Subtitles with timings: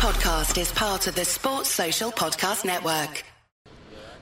[0.00, 3.22] podcast is part of the Sports Social Podcast Network.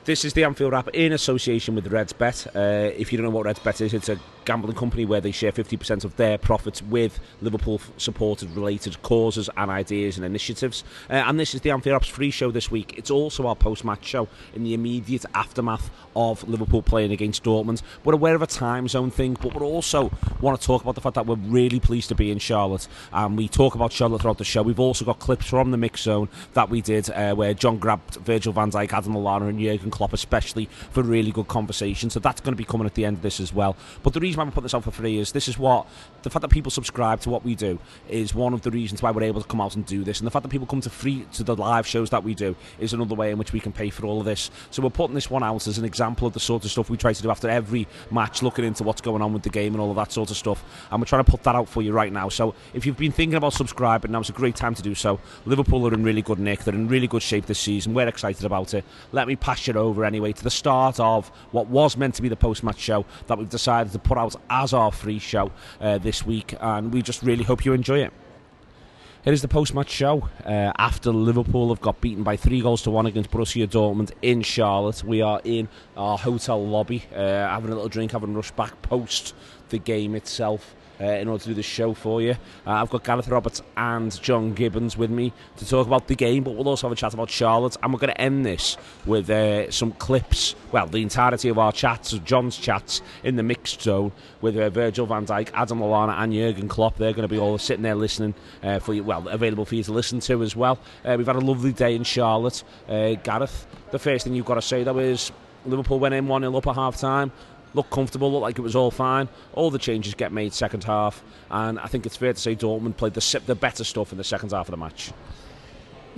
[0.07, 2.49] This is the Anfield Wrap in association with RedsBet.
[2.49, 4.19] Uh, if you don't know what Reds Bet is, it's a
[4.49, 9.71] gambling company where they share 50% of their profits with Liverpool supported related causes and
[9.71, 10.85] ideas and initiatives.
[11.11, 12.95] Uh, and this is the Anfield Wrap's free show this week.
[12.97, 17.83] It's also our post match show in the immediate aftermath of Liverpool playing against Dortmund.
[18.05, 20.11] We're aware of a time zone thing, but we also
[20.41, 22.89] want to talk about the fact that we're really pleased to be in Charlotte.
[23.13, 24.63] And we talk about Charlotte throughout the show.
[24.63, 28.15] We've also got clips from the mix zone that we did uh, where John grabbed
[28.17, 32.09] Virgil van Dijk, Adam Lallana, and Jurgen Klopp, especially for really good conversation.
[32.09, 33.77] So that's going to be coming at the end of this as well.
[34.03, 35.87] But the reason why we put this out for free is this is what
[36.23, 39.11] the fact that people subscribe to what we do is one of the reasons why
[39.11, 40.21] we're able to come out and do this.
[40.21, 42.57] And the fact that people come to free to the live shows that we do
[42.79, 44.51] is another way in which we can pay for all of this.
[44.71, 46.97] So we're putting this one out as an example of the sort of stuff we
[46.97, 49.81] try to do after every match, looking into what's going on with the game and
[49.81, 50.65] all of that sort of stuff.
[50.91, 52.29] And we're trying to put that out for you right now.
[52.29, 55.21] So if you've been thinking about subscribing, now's a great time to do so.
[55.45, 56.65] Liverpool are in really good nick.
[56.65, 57.95] They're in really good shape this season.
[57.95, 58.85] We're excited about it.
[59.13, 62.29] Let me pass it over anyway to the start of what was meant to be
[62.29, 66.25] the post-match show that we've decided to put out as our free show uh, this
[66.25, 68.11] week, and we just really hope you enjoy it.
[69.27, 72.91] It is the post-match show uh, after Liverpool have got beaten by three goals to
[72.91, 75.05] one against Borussia Dortmund in Charlotte.
[75.05, 79.35] We are in our hotel lobby, uh, having a little drink, having rushed back post
[79.69, 82.33] the game itself uh, in order to do the show for you.
[82.67, 86.45] Uh, I've got Gareth Roberts and John Gibbons with me to talk about the game,
[86.45, 87.77] but we'll also have a chat about Charlotte.
[87.83, 88.77] And we're going to end this
[89.07, 93.83] with uh, some clips, well, the entirety of our chats, John's chats in the mixed
[93.83, 96.97] zone with uh, Virgil van Dijk, Adam Lallana, and Jurgen Klopp.
[96.97, 99.83] They're going to be all sitting there listening uh, for you, well, available for you
[99.85, 100.79] to listen to as well.
[101.05, 102.63] Uh, we've had a lovely day in Charlotte.
[102.89, 105.33] Gareth, the first thing you've got to say though is
[105.67, 107.33] Liverpool went in 1 0 up at half time
[107.75, 109.29] looked comfortable, looked like it was all fine.
[109.53, 112.97] All the changes get made second half, and I think it's fair to say Dortmund
[112.97, 115.13] played the, the better stuff in the second half of the match.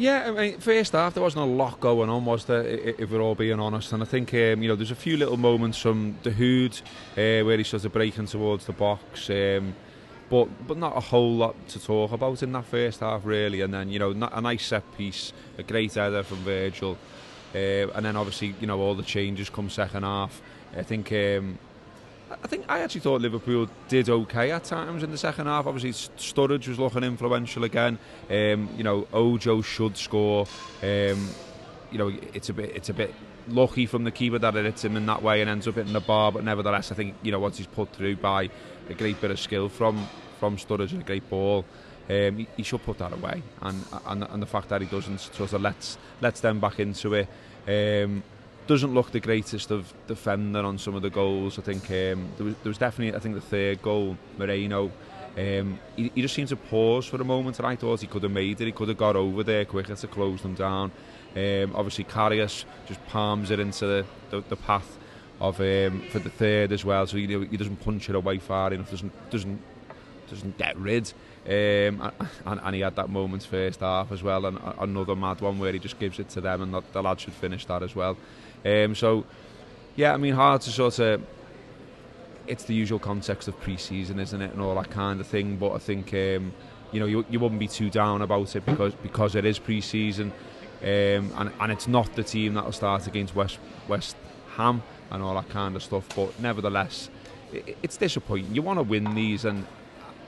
[0.00, 2.64] Yeah, I mean, first half there wasn't a lot going on, was there?
[2.64, 5.36] If we're all being honest, and I think um, you know there's a few little
[5.36, 6.80] moments from the Hood
[7.12, 9.74] uh, where he starts breaking towards the box, um,
[10.30, 13.60] but but not a whole lot to talk about in that first half really.
[13.60, 16.96] And then you know a nice set piece, a great header from Virgil,
[17.54, 20.40] uh, and then obviously you know all the changes come second half.
[20.76, 21.58] I think um,
[22.30, 25.66] I think I actually thought Liverpool did okay at times in the second half.
[25.66, 27.98] Obviously, Sturridge was looking influential again.
[28.30, 30.46] Um, you know, Ojo should score.
[30.82, 31.28] Um,
[31.90, 33.14] you know, it's a bit it's a bit
[33.48, 35.92] lucky from the keeper that it hits him in that way and ends up hitting
[35.92, 36.30] the bar.
[36.30, 38.48] But nevertheless, I think you know once he's put through by
[38.88, 40.06] a great bit of skill from
[40.38, 41.64] from Sturridge and a great ball.
[42.08, 45.20] Um, he, he should put that away, and, and and the fact that he doesn't
[45.20, 47.28] sort of lets lets them back into it.
[47.68, 48.22] Um,
[48.66, 51.58] doesn't look the greatest of defender on some of the goals.
[51.58, 54.90] I think um, there, was, there was definitely, I think the third goal, Moreno,
[55.36, 58.22] um, he, he just seemed to pause for a moment and I thought he could
[58.22, 60.92] have made it, he could have got over there quicker to close them down.
[61.36, 64.98] Um, obviously Carrius just palms it into the, the, the path
[65.40, 68.38] of um, for the third as well, so you know, he doesn't punch it away
[68.38, 69.60] far enough, doesn't, doesn't,
[70.28, 71.12] doesn't get rid.
[71.46, 72.12] Um,
[72.44, 75.72] and, and he had that moment first half as well, and another mad one where
[75.72, 78.16] he just gives it to them and the, the lad should finish that as well.
[78.64, 79.24] Um, so,
[79.96, 81.22] yeah, I mean, hard to sort of.
[82.46, 85.56] It's the usual context of pre-season, isn't it, and all that kind of thing.
[85.56, 86.52] But I think um,
[86.90, 90.32] you know you, you wouldn't be too down about it because because it is pre-season,
[90.82, 94.16] um, and and it's not the team that'll start against West West
[94.56, 96.08] Ham and all that kind of stuff.
[96.16, 97.08] But nevertheless,
[97.52, 98.54] it, it's disappointing.
[98.54, 99.66] You want to win these, and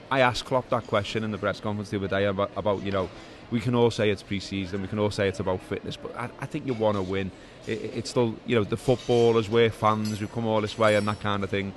[0.09, 2.91] I asked Klopp that question in the press conference the other day about, about you
[2.91, 3.09] know
[3.51, 6.29] we can all say it's pre-season, we can all say it's about fitness, but I,
[6.39, 7.31] I think you want to win.
[7.67, 11.07] It, it's still, you know, the footballers, we're fans, we've come all this way and
[11.07, 11.73] that kind of thing.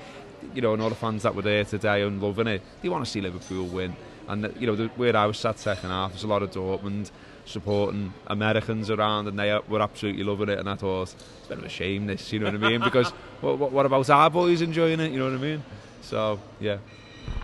[0.54, 3.04] You know, and all the fans that were there today and loving it, they want
[3.04, 3.97] to see Liverpool win.
[4.28, 6.50] And, uh, you know, the, where I was sat second half, there's a lot of
[6.50, 7.10] Dortmund
[7.47, 11.16] supporting Americans around and they were absolutely loving it and I thought, it's
[11.47, 12.81] a bit of a shame this, you know what I mean?
[12.81, 13.10] Because
[13.41, 15.62] what, what, what about our boys enjoying it, you know what I mean?
[16.03, 16.78] So, yeah.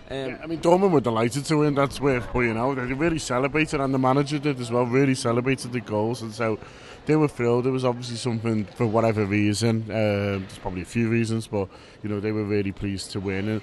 [0.09, 1.75] Um, yeah, I mean, Dortmund were delighted to win.
[1.75, 2.75] That's worth pointing out.
[2.75, 4.85] They really celebrated, and the manager did as well.
[4.85, 6.59] Really celebrated the goals, and so
[7.05, 7.65] they were thrilled.
[7.65, 9.83] It was obviously something for whatever reason.
[9.89, 11.69] Uh, there's probably a few reasons, but
[12.01, 13.47] you know they were really pleased to win.
[13.47, 13.61] And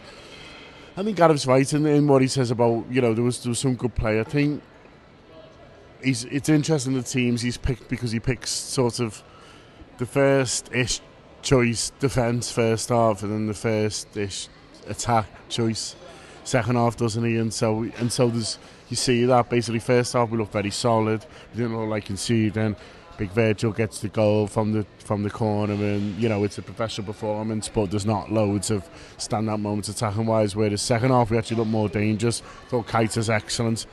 [0.96, 3.50] I think Gareth's right in, in what he says about you know there was there
[3.50, 4.18] was some good play.
[4.20, 4.62] I think
[6.02, 9.22] he's it's interesting the teams he's picked because he picks sort of
[9.98, 11.00] the first ish
[11.42, 14.48] choice defence first half and then the first ish
[14.88, 15.96] attack choice
[16.50, 17.36] second half, doesn't he?
[17.36, 18.58] And so and so there's
[18.88, 21.24] you see that basically first half we look very solid.
[21.52, 22.76] We didn't look like conceding.
[23.16, 26.62] Big Virgil gets the goal from the from the corner, and you know it's a
[26.62, 28.88] professional performance, but there's not loads of
[29.18, 30.56] standout moments attacking wise.
[30.56, 32.40] Where the second half we actually look more dangerous.
[32.68, 33.86] Thought Keita's excellent.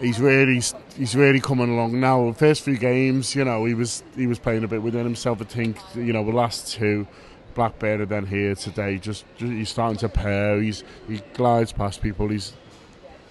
[0.00, 0.62] he's really
[0.96, 2.32] he's really coming along now.
[2.32, 5.40] First few games, you know, he was he was playing a bit within himself.
[5.40, 7.06] I think you know the last two,
[7.56, 10.60] Blackburn and then here today, just, just he's starting to pair.
[10.60, 12.28] He's he glides past people.
[12.28, 12.52] He's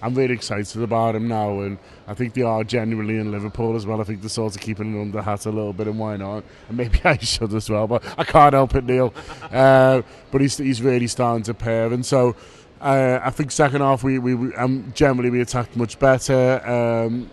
[0.02, 3.86] I'm really excited about him now, and I think they are genuinely in Liverpool as
[3.86, 4.00] well.
[4.00, 6.44] I think they're sort of keeping it under hat a little bit, and why not?
[6.68, 9.14] And maybe I should as well, but I can't help it, Neil.
[9.50, 12.36] uh, but he's he's really starting to pair, and so
[12.80, 16.60] uh, I think second half we we, we um, generally we attacked much better.
[16.68, 17.30] Um,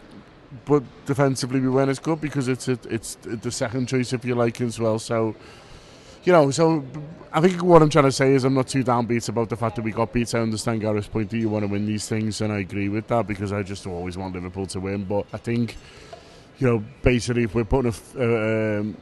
[0.66, 4.36] but defensively we weren't as good because it's a, it's the second choice if you
[4.36, 5.00] like as well.
[5.00, 5.36] So
[6.24, 6.84] you know, so
[7.32, 9.76] I think what I'm trying to say is I'm not too downbeat about the fact
[9.76, 10.34] that we got beat.
[10.36, 13.08] I understand Gareth's point that you want to win these things, and I agree with
[13.08, 15.04] that because I just always want Liverpool to win.
[15.06, 15.76] But I think,
[16.60, 18.98] you know, basically, if we're putting a uh, um,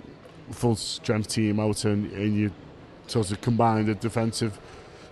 [0.52, 2.52] full strength team out and, and you
[3.08, 4.60] sort of combine the defensive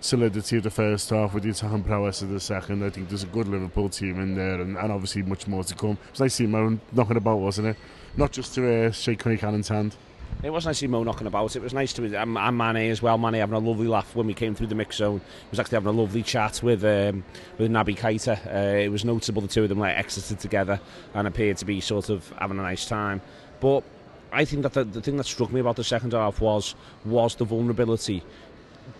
[0.00, 2.82] solidity of the first half with the attacking prowess of the second.
[2.82, 5.74] I think there's a good Liverpool team in there and, and obviously much more to
[5.74, 5.98] come.
[6.10, 7.76] It's nice seeing them knocking about, wasn't it?
[8.16, 9.94] Not just to uh, shake Connie Cannon's hand.
[10.42, 11.54] It was nice to see Mo knocking about.
[11.54, 13.18] It was nice to um, and Mane as well.
[13.18, 15.18] Mane having a lovely laugh when we came through the mix zone.
[15.18, 17.24] He was actually having a lovely chat with um,
[17.58, 18.46] with Naby Keita.
[18.46, 20.80] Uh, it was notable the two of them like exited together
[21.14, 23.20] and appeared to be sort of having a nice time.
[23.60, 23.84] But
[24.32, 26.74] I think that the, the thing that struck me about the second half was
[27.04, 28.22] was the vulnerability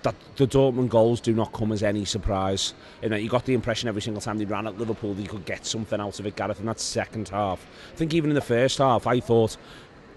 [0.03, 2.75] that the Dortmund goals do not come as any surprise.
[3.03, 5.29] You know, you got the impression every single time they ran at Liverpool that you
[5.29, 7.67] could get something out of it, Gareth, in that second half.
[7.93, 9.57] I think even in the first half, I thought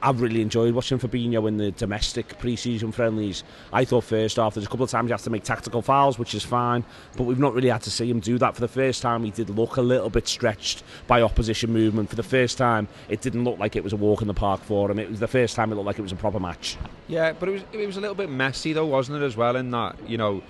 [0.03, 3.45] I've really enjoyed watching Fabinho in the domestic pre-season friendlies.
[3.71, 6.19] I thought first half there's a couple of times he has to make tactical fouls,
[6.19, 6.83] which is fine,
[7.15, 8.53] but we've not really had to see him do that.
[8.53, 12.09] For the first time, he did look a little bit stretched by opposition movement.
[12.09, 14.61] For the first time, it didn't look like it was a walk in the park
[14.61, 14.99] for him.
[14.99, 16.75] It was the first time it looked like it was a proper match.
[17.07, 19.25] Yeah, but it was it was a little bit messy though, wasn't it?
[19.25, 20.43] As well, in that you know,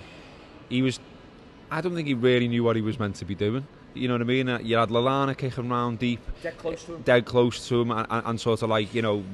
[0.68, 0.98] he was.
[1.70, 3.68] I don't think he really knew what he was meant to be doing.
[3.94, 4.48] you know what I mean?
[4.48, 6.20] Uh, you had Lallana kicking round deep.
[6.42, 7.02] Dead close to him.
[7.02, 9.24] Dead close to him, and, and, and sort of like, you know,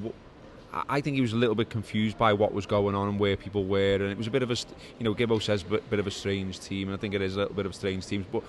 [0.73, 3.37] I think he was a little bit confused by what was going on and where
[3.37, 4.57] people were, and it was a bit of a,
[4.99, 7.35] you know, Gibbo says, a bit of a strange team, and I think it is
[7.35, 8.45] a little bit of a strange team, but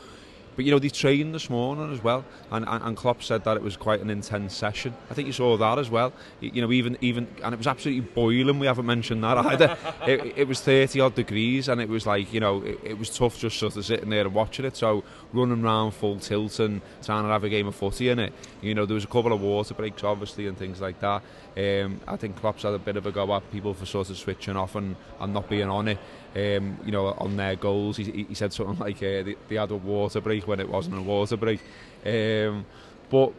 [0.55, 3.57] but you know, they trained this morning as well, and, and, and Klopp said that
[3.57, 4.93] it was quite an intense session.
[5.09, 6.13] I think you saw that as well.
[6.39, 8.59] You know, even even and it was absolutely boiling.
[8.59, 9.77] We haven't mentioned that either.
[10.05, 13.09] it, it was thirty odd degrees, and it was like you know, it, it was
[13.15, 14.75] tough just sort of sitting there and watching it.
[14.75, 15.03] So
[15.33, 18.33] running around full tilt and trying to have a game of footy in it.
[18.61, 21.21] You know, there was a couple of water breaks obviously and things like that.
[21.57, 24.17] Um, I think Klopp's had a bit of a go at people for sort of
[24.17, 25.97] switching off and, and not being on it
[26.35, 27.97] um, you know, on their goals.
[27.97, 30.97] He, he said something like uh, they, they, had a water break when it wasn't
[30.97, 31.59] a water break.
[32.05, 32.65] Um,
[33.09, 33.33] but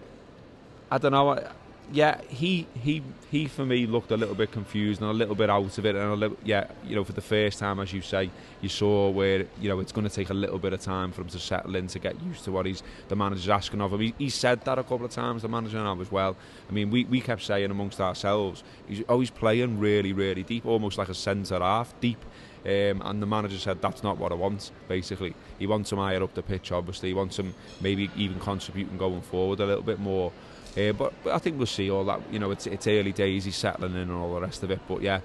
[0.91, 1.43] I don't know.
[1.91, 5.51] Yeah, he he he for me looked a little bit confused and a little bit
[5.51, 8.01] out of it, and a little yeah, you know, for the first time, as you
[8.01, 8.31] say,
[8.63, 11.23] you saw where you know it's going to take a little bit of time for
[11.23, 14.01] him to settle in to get used to what he's the manager's asking of him.
[14.01, 16.37] He, he said that a couple of times, the manager and I as well.
[16.69, 20.97] I mean, we, we kept saying amongst ourselves, he's always playing really really deep, almost
[20.97, 22.25] like a centre half deep.
[22.65, 24.71] Um, and the manager said that's not what I want.
[24.89, 26.71] Basically, he wants him higher up the pitch.
[26.71, 30.33] Obviously, he wants him maybe even contributing going forward a little bit more.
[30.77, 32.21] Uh, but, but I think we'll see all that.
[32.31, 33.45] You know, it's it's early days.
[33.45, 34.81] He's settling in and all the rest of it.
[34.87, 35.21] But yeah,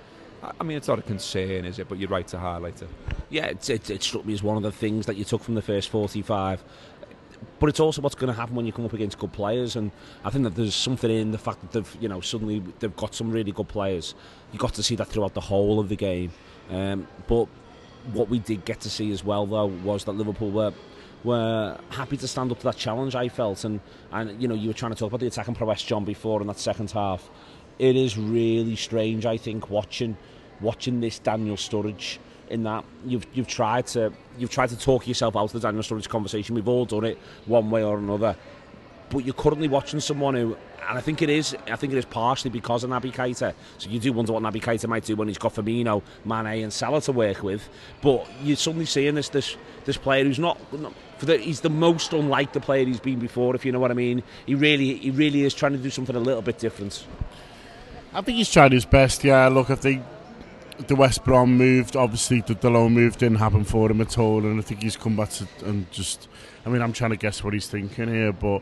[0.59, 1.87] I mean, it's not a concern, is it?
[1.87, 2.89] But you're right to highlight it.
[3.29, 5.55] Yeah, it, it, it struck me as one of the things that you took from
[5.55, 6.63] the first 45
[7.59, 9.91] but it's also what's going to happen when you come up against good players and
[10.23, 13.15] I think that there's something in the fact that they've you know suddenly they've got
[13.15, 14.15] some really good players
[14.51, 16.31] You've got to see that throughout the whole of the game
[16.69, 17.47] Um, but
[18.13, 20.73] what we did get to see as well, though, was that Liverpool were
[21.23, 23.63] were happy to stand up to that challenge, I felt.
[23.63, 23.81] And,
[24.11, 26.41] and you know, you were trying to talk about the attack and prowess, John, before
[26.41, 27.29] in that second half.
[27.79, 30.17] It is really strange, I think, watching
[30.61, 32.17] watching this Daniel Sturridge
[32.49, 35.83] in that you've you've tried to you've tried to talk yourself out of the Daniel
[35.83, 36.55] Sturridge conversation.
[36.55, 38.35] We've all done it one way or another.
[39.09, 41.55] But you're currently watching someone who and I think it is.
[41.69, 43.53] I think it is partially because of Naby Keita.
[43.77, 46.71] So you do wonder what Naby Keita might do when he's got Firmino, Mane, and
[46.71, 47.67] Salah to work with.
[48.01, 50.57] But you're suddenly seeing this this this player who's not.
[50.73, 53.91] not the, he's the most unlike the player he's been before, if you know what
[53.91, 54.23] I mean.
[54.45, 57.05] He really, he really is trying to do something a little bit different.
[58.13, 59.23] I think he's tried his best.
[59.23, 60.03] Yeah, look, I think
[60.87, 64.45] the West Brom moved, obviously the, the loan move didn't happen for him at all,
[64.45, 66.27] and I think he's come back to, and just.
[66.65, 68.61] I mean, I'm trying to guess what he's thinking here, but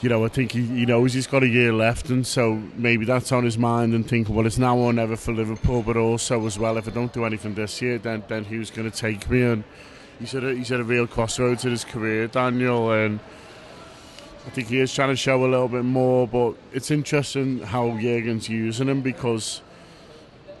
[0.00, 3.04] you know, I think he, he knows he's got a year left, and so maybe
[3.04, 6.44] that's on his mind and thinking, well, it's now or never for Liverpool, but also
[6.46, 9.30] as well, if I don't do anything this year, then then who's going to take
[9.30, 9.42] me?
[9.42, 9.64] And
[10.18, 13.20] he's at a, he's at a real crossroads in his career, Daniel, and
[14.46, 16.28] I think he is trying to show a little bit more.
[16.28, 19.62] But it's interesting how Jurgen's using him because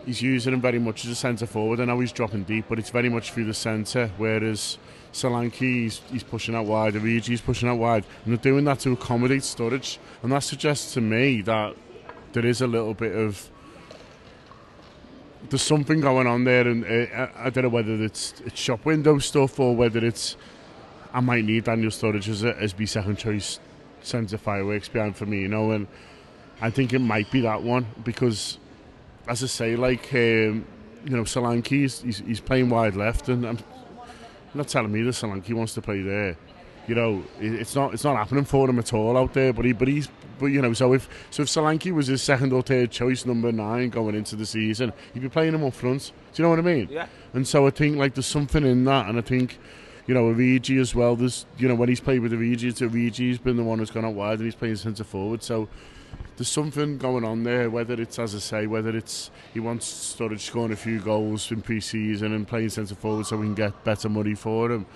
[0.06, 2.78] he's using him very much as a centre forward, and now he's dropping deep, but
[2.78, 4.78] it's very much through the centre, whereas
[5.14, 8.92] Solanke, he's, he's pushing out wide, Origi's pushing out wide, and they're doing that to
[8.92, 9.98] accommodate Sturridge.
[10.22, 11.76] And that suggests to me that
[12.32, 13.50] there is a little bit of
[15.50, 19.18] there's something going on there, and uh, I don't know whether it's, it's shop window
[19.18, 20.36] stuff or whether it's
[21.12, 23.60] I might need Daniel Sturridge as, a, as my second choice
[24.02, 25.86] centre fireworks behind for me, you know, and
[26.60, 28.58] I think it might be that one because,
[29.28, 30.66] as I say, like um,
[31.04, 33.58] you know, Solanke, he's, he's, he's playing wide left, and I'm
[34.54, 36.36] not telling me that Solanke wants to play there.
[36.86, 39.52] You know, it's not it's not happening for him at all out there.
[39.52, 40.08] But he but he's
[40.38, 43.52] but you know so if so if Solanke was his second or third choice number
[43.52, 46.12] nine going into the season, he'd be playing him up front.
[46.32, 46.88] Do you know what I mean?
[46.90, 47.06] Yeah.
[47.32, 49.58] And so I think like there's something in that, and I think
[50.06, 51.16] you know, Origi as well.
[51.16, 54.04] There's, you know, when he's played with Origi, it's Origi's been the one who's gone
[54.04, 55.42] out wide and he's playing centre forward.
[55.42, 55.68] So
[56.36, 60.40] there's something going on there, whether it's, as I say, whether it's he wants Sturridge
[60.40, 64.08] scoring a few goals in pre-season and playing centre forward so we can get better
[64.08, 64.86] money for him.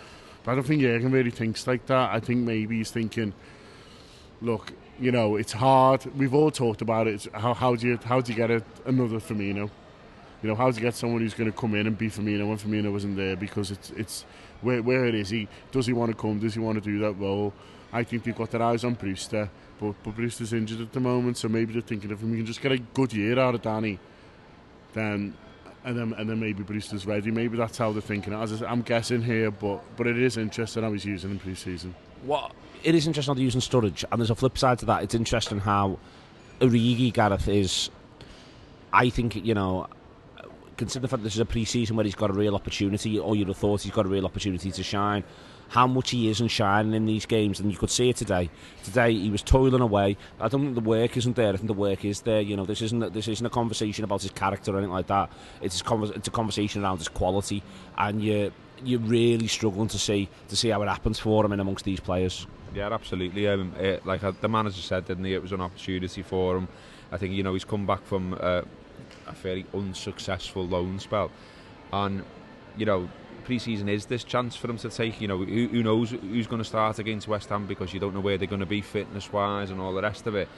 [0.44, 2.10] But I don't think Jurgen really thinks like that.
[2.10, 3.34] I think maybe he's thinking,
[4.40, 6.04] look, you know, it's hard.
[6.16, 7.26] We've all talked about it.
[7.32, 9.70] How, how do you how do you get a, another Firmino?
[10.42, 12.48] You know, how do you get someone who's going to come in and be Firmino
[12.48, 13.36] when Firmino wasn't there?
[13.36, 14.24] Because it's it's
[14.60, 15.48] where where is he?
[15.70, 16.38] Does he want to come?
[16.38, 17.52] Does he want to do that role?
[17.92, 19.48] I think they've got their eyes on Brewster,
[19.80, 22.60] but, but Brewster's injured at the moment, so maybe they're thinking if we can just
[22.60, 23.98] get a good year out of Danny,
[24.92, 25.34] then
[25.84, 27.30] and then and then maybe Brewster's ready.
[27.30, 28.32] Maybe that's how they're thinking.
[28.34, 31.94] As I, am guessing here, but but it is interesting how he's using in pre-season.
[32.24, 32.52] What
[32.82, 35.02] it is interesting how they're using Sturridge, and there's a flip side to that.
[35.02, 35.98] It's interesting how
[36.60, 37.90] Origi Gareth is.
[38.92, 39.86] I think you know
[40.76, 43.48] consider the fact this is a pre-season where he's got a real opportunity, or you'd
[43.48, 45.24] have thought he's got a real opportunity to shine.
[45.68, 48.50] How much he isn't shining in these games, and you could see it today.
[48.84, 50.16] Today he was toiling away.
[50.40, 51.52] I don't think the work isn't there.
[51.52, 52.40] I think the work is there.
[52.40, 55.30] You know, this isn't this isn't a conversation about his character or anything like that.
[55.60, 57.62] It's a, it's a conversation around his quality,
[57.96, 58.52] and you
[58.84, 62.00] you're really struggling to see to see how it happens for him in amongst these
[62.00, 62.46] players.
[62.74, 63.48] Yeah, absolutely.
[63.48, 65.34] Um, it, like uh, the manager said, didn't he?
[65.34, 66.68] It was an opportunity for him.
[67.10, 68.36] I think you know he's come back from.
[68.40, 68.62] Uh,
[69.26, 71.30] a fairly unsuccessful loan spell.
[71.92, 72.24] And,
[72.76, 73.08] you know,
[73.48, 75.22] pre-season is this chance for them to take.
[75.22, 78.12] You know, who, who knows who's going to start against West Ham because you don't
[78.12, 80.50] know where they're going to be fitness-wise and all the rest of it.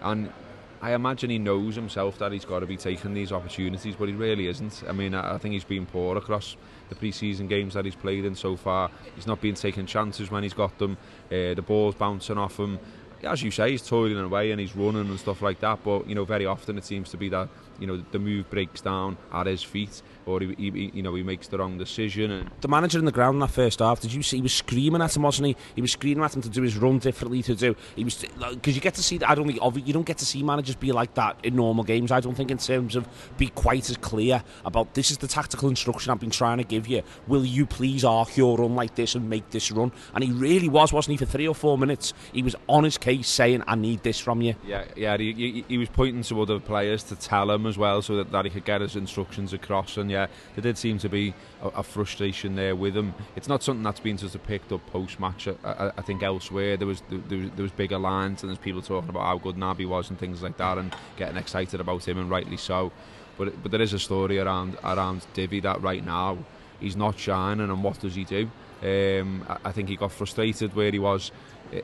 [0.00, 0.32] And
[0.80, 4.14] I imagine he knows himself that he's got to be taking these opportunities, but he
[4.14, 4.84] really isn't.
[4.88, 6.56] I mean, I, think he's been poor across
[6.88, 8.92] the pre-season games that he's played in so far.
[9.16, 10.96] He's not been taking chances when he's got them.
[11.26, 12.78] Uh, the ball's bouncing off him.
[13.24, 15.82] As you say, he's toiling away and he's running and stuff like that.
[15.82, 17.48] But you know, very often it seems to be that
[17.80, 21.22] you know the move breaks down at his feet or he, he, you know he
[21.22, 24.12] makes the wrong decision and the manager in the ground in that first half did
[24.12, 25.56] you see he was screaming at him wasn't he?
[25.76, 28.74] He was screaming at him to do his run differently to do he was because
[28.74, 31.14] you get to see I don't think you don't get to see managers be like
[31.14, 34.94] that in normal games I don't think in terms of be quite as clear about
[34.94, 37.02] this is the tactical instruction I've been trying to give you.
[37.28, 39.92] Will you please arc your run like this and make this run?
[40.14, 42.98] And he really was wasn't he for three or four minutes he was on his
[42.98, 44.56] case saying I need this from you.
[44.66, 48.02] Yeah yeah he, he, he was pointing to other players to tell him as well
[48.02, 51.08] so that, that he could get his instructions across and yeah there did seem to
[51.08, 53.14] be a, a frustration there with him.
[53.36, 56.22] It's not something that's been sort of picked up post match I, I, I, think
[56.22, 56.76] elsewhere.
[56.76, 59.56] There was, there was there was bigger lines and there's people talking about how good
[59.56, 62.90] Naby was and things like that and getting excited about him and rightly so.
[63.36, 66.38] But but there is a story around around Divi that right now
[66.80, 68.50] he's not shining and what does he do?
[68.82, 71.30] Um, I, I think he got frustrated where he was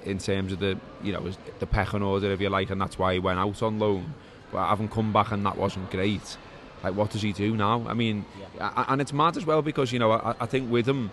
[0.05, 3.15] in terms of the you know the pecking order if you like and that's why
[3.15, 4.15] he went out on loan.
[4.51, 6.37] But having come back and that wasn't great.
[6.83, 7.85] Like, what does he do now?
[7.87, 8.25] I mean,
[8.57, 8.85] yeah.
[8.89, 11.11] and it's mad as well because you know I, I think with him,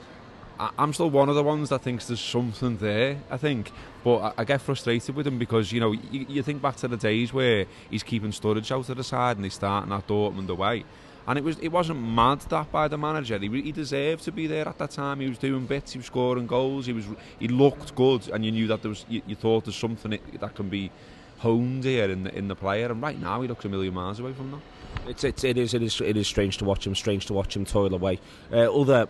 [0.60, 3.18] I, am still one of the ones that thinks there's something there.
[3.30, 3.72] I think,
[4.04, 6.88] but I, I get frustrated with him because you know you, you, think back to
[6.88, 10.50] the days where he's keeping Sturridge out of the side and he's starting at Dortmund
[10.50, 10.86] away.
[11.28, 13.38] And it was it wasn't mad that by the manager.
[13.38, 15.20] He, he deserved to be there at that time.
[15.20, 15.92] He was doing bits.
[15.92, 16.88] He was scoring goals.
[16.88, 17.06] He was
[17.38, 19.06] he looked good, and you knew that there was.
[19.08, 20.90] You, you thought there's something that can be
[21.38, 24.20] honed here in the in the player, and right now he looks a million miles
[24.20, 24.62] away from that.
[25.08, 26.96] It's, it's it is it is it is strange to watch him.
[26.96, 28.20] Strange to watch him toil away.
[28.52, 29.08] Uh, other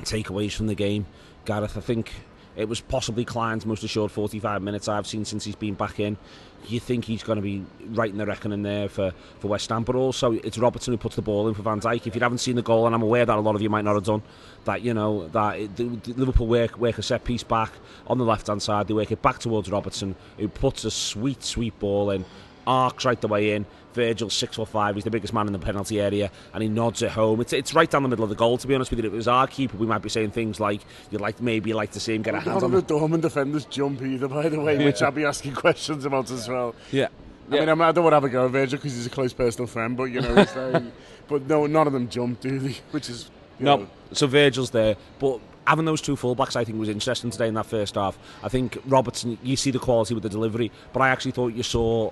[0.00, 1.06] takeaways from the game,
[1.44, 1.76] Gareth.
[1.76, 2.12] I think
[2.56, 6.16] it was possibly Clyne's most assured 45 minutes I've seen since he's been back in.
[6.66, 9.82] You think he's going to be right in the reckoning there for, for West Ham,
[9.82, 12.06] but also it's Robertson who puts the ball in for Van Dijk.
[12.06, 13.84] If you haven't seen the goal, and I'm aware that a lot of you might
[13.84, 14.22] not have done,
[14.64, 17.72] that you know that it, the, the Liverpool work work a set piece back
[18.06, 21.42] on the left hand side, they work it back towards Robertson, who puts a sweet
[21.42, 22.26] sweet ball in,
[22.66, 23.66] arcs right the way in.
[23.92, 24.94] Virgil six foot five.
[24.94, 27.40] He's the biggest man in the penalty area, and he nods it home.
[27.40, 28.56] It's it's right down the middle of the goal.
[28.56, 30.60] To be honest with you, if it was our keeper, we might be saying things
[30.60, 32.70] like you'd like maybe like to see him get a hand on.
[32.70, 34.84] the Dortmund defenders jump either, by the way, yeah.
[34.84, 36.74] which I'll be asking questions about as well.
[36.92, 37.08] Yeah.
[37.50, 37.60] I yeah.
[37.60, 39.10] mean, I'm, I do not want to have a go at Virgil because he's a
[39.10, 40.82] close personal friend, but you know, like,
[41.28, 42.76] but no, none of them jump, do they?
[42.92, 43.76] Which is no.
[43.76, 43.88] Know.
[44.12, 47.66] So Virgil's there, but having those two fullbacks, I think, was interesting today in that
[47.66, 48.18] first half.
[48.42, 51.62] I think Robertson, you see the quality with the delivery, but I actually thought you
[51.62, 52.10] saw.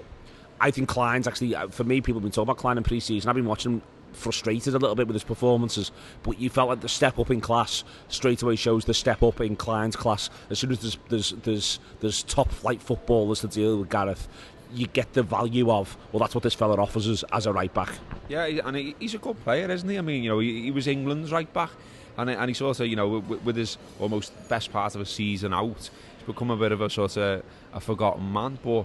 [0.61, 3.29] I think Clyne's actually, uh, for me, people have been talking about Klein in pre-season.
[3.29, 6.81] I've been watching him frustrated a little bit with his performances, but you felt like
[6.81, 10.31] the step up in class straight away shows the step up in Clyne's class.
[10.51, 14.29] As soon as there's there's there's, there's top flight footballers to deal with Gareth,
[14.73, 17.73] you get the value of well that's what this fella offers us as a right
[17.73, 17.93] back
[18.29, 20.87] yeah and he's a good player isn't he I mean you know he, he was
[20.87, 21.71] England's right back
[22.17, 25.55] and, and he's also you know with, with, his almost best part of a season
[25.55, 28.85] out he's become a bit of a sort of a forgotten man but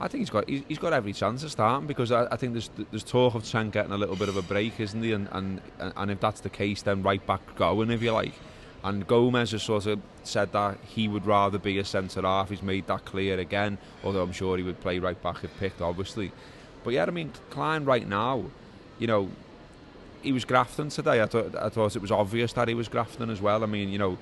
[0.00, 2.70] I think he's got he's got every chance of starting because I, I think there's
[2.90, 5.12] there's talk of Trent getting a little bit of a break, isn't he?
[5.12, 8.34] And and and if that's the case, then right back going if you like.
[8.84, 12.50] And Gomez has sort of said that he would rather be a centre half.
[12.50, 15.80] He's made that clear again, although I'm sure he would play right back if picked,
[15.80, 16.30] obviously.
[16.84, 18.44] But yeah, I mean, Clyne right now,
[19.00, 19.30] you know,
[20.22, 21.20] he was grafting today.
[21.20, 23.64] I thought I thought it was obvious that he was grafting as well.
[23.64, 24.16] I mean, you know,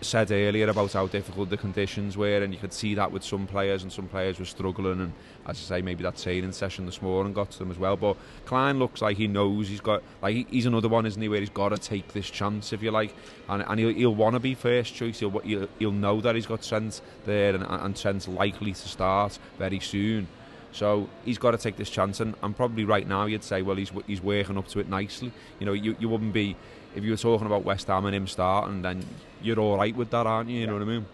[0.00, 3.46] said earlier about how difficult the conditions were, and you could see that with some
[3.46, 5.00] players, and some players were struggling.
[5.00, 5.12] And
[5.46, 7.96] as I say, maybe that training session this morning got to them as well.
[7.96, 11.40] But Clyne looks like he knows he's got like he's another one, isn't he, where
[11.40, 13.14] he's got to take this chance, if you like,
[13.48, 15.18] and, and he'll, he'll want to be first choice.
[15.20, 19.38] He'll, he'll, he'll know that he's got Trent there, and, and Trent's likely to start
[19.58, 20.28] very soon.
[20.72, 23.76] So he's got to take this chance, and, and probably right now you'd say, well,
[23.76, 25.32] he's he's working up to it nicely.
[25.58, 26.54] You know, you, you wouldn't be
[26.94, 29.04] if you were talking about West Ham and him starting, then
[29.42, 30.56] you're all right with that, aren't you?
[30.56, 30.66] You yeah.
[30.66, 31.06] know what I mean?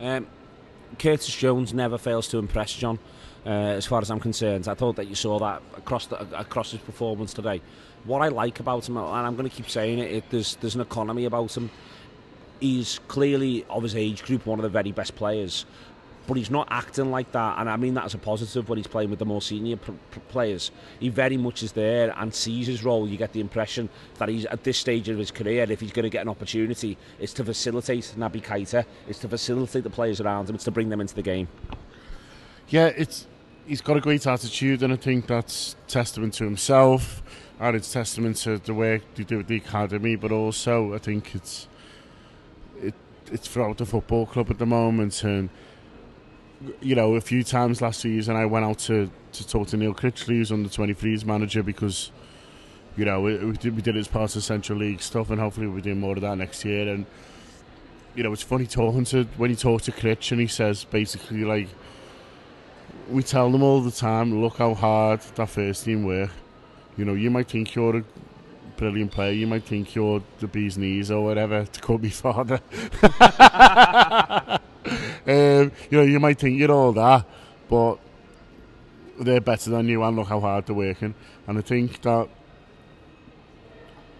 [0.00, 0.26] Um,
[0.98, 2.98] Curtis Jones never fails to impress John.
[3.44, 6.70] Uh, as far as I'm concerned, I thought that you saw that across the, across
[6.70, 7.60] his performance today.
[8.04, 10.76] What I like about him, and I'm going to keep saying it, it there's there's
[10.76, 11.70] an economy about him.
[12.60, 15.66] He's clearly of his age group one of the very best players.
[16.26, 18.86] But he's not acting like that, and I mean that as a positive when he's
[18.86, 19.76] playing with the more senior
[20.28, 20.70] players.
[21.00, 23.08] He very much is there and sees his role.
[23.08, 23.88] You get the impression
[24.18, 26.96] that he's at this stage of his career, if he's going to get an opportunity,
[27.18, 30.88] it's to facilitate Naby Keita, it's to facilitate the players around him, it's to bring
[30.88, 31.48] them into the game.
[32.68, 33.26] Yeah, it's
[33.66, 37.22] he's got a great attitude, and I think that's testament to himself,
[37.58, 40.16] and it's testament to the work they do at the academy.
[40.16, 41.68] But also, I think it's
[42.80, 42.94] it,
[43.30, 45.50] it's throughout the football club at the moment, and
[46.80, 49.94] you know, a few times last season I went out to, to talk to Neil
[49.94, 52.10] Critchley, who's under 23s manager, because,
[52.96, 55.40] you know, we, we, did, we did it as part of Central League stuff, and
[55.40, 56.88] hopefully we'll be doing more of that next year.
[56.92, 57.06] And,
[58.14, 61.44] you know, it's funny talking to, when you talk to Critch and he says basically,
[61.44, 61.68] like,
[63.08, 66.30] we tell them all the time, look how hard that first team work.
[66.96, 68.04] You know, you might think you're a
[68.76, 72.60] brilliant player, you might think you're the bee's knees or whatever, to call me father.
[75.26, 77.24] um, you know, you might think you're all that,
[77.68, 77.98] but
[79.20, 81.14] they're better than you and look how hard they're working.
[81.46, 82.28] And I think that,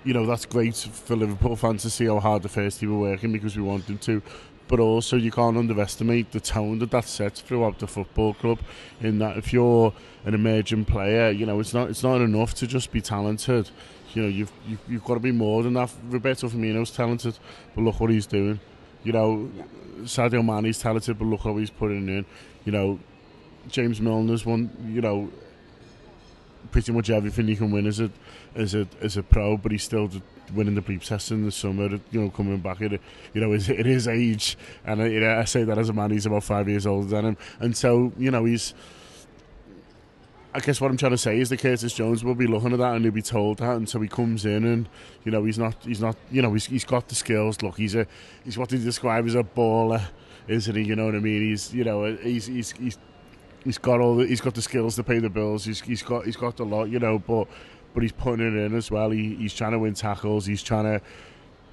[0.04, 2.98] you know, that's great for Liverpool fans to see how hard the first team are
[2.98, 4.22] working because we want them to.
[4.68, 8.60] But also, you can't underestimate the tone that that sets throughout the football club.
[9.00, 9.92] In that, if you're
[10.24, 13.70] an emerging player, you know it's not it's not enough to just be talented.
[14.14, 15.90] You know, you've you've, you've got to be more than that.
[16.08, 17.38] Roberto Firmino's talented,
[17.74, 18.60] but look what he's doing.
[19.04, 19.64] You know, yeah.
[20.02, 22.24] Sadio Mane's talented, but look how he's putting in.
[22.64, 22.98] You know,
[23.68, 24.70] James Milner's won.
[24.88, 25.30] You know,
[26.70, 28.10] pretty much everything he can win as a
[28.54, 30.10] as a as a pro, but he's still
[30.54, 31.88] winning the bleep test in the summer.
[32.10, 33.00] You know, coming back at it,
[33.34, 36.10] you know, at it is age, and you know, I say that as a man,
[36.10, 38.74] he's about five years older than him, and so you know he's.
[40.54, 42.78] I guess what I'm trying to say is that Curtis Jones will be looking at
[42.78, 44.88] that and he'll be told that, and so he comes in and
[45.24, 47.62] you know he's not he's not you know he's, he's got the skills.
[47.62, 48.06] Look, he's a
[48.44, 50.02] he's what they describe as a baller,
[50.48, 50.82] isn't he?
[50.82, 51.40] You know what I mean?
[51.42, 52.98] He's you know he's he's he's
[53.64, 55.64] he's got all the, he's got the skills to pay the bills.
[55.64, 57.48] He's he's got he's got a lot, you know, but
[57.94, 59.10] but he's putting it in as well.
[59.10, 60.44] He, he's trying to win tackles.
[60.44, 61.00] He's trying to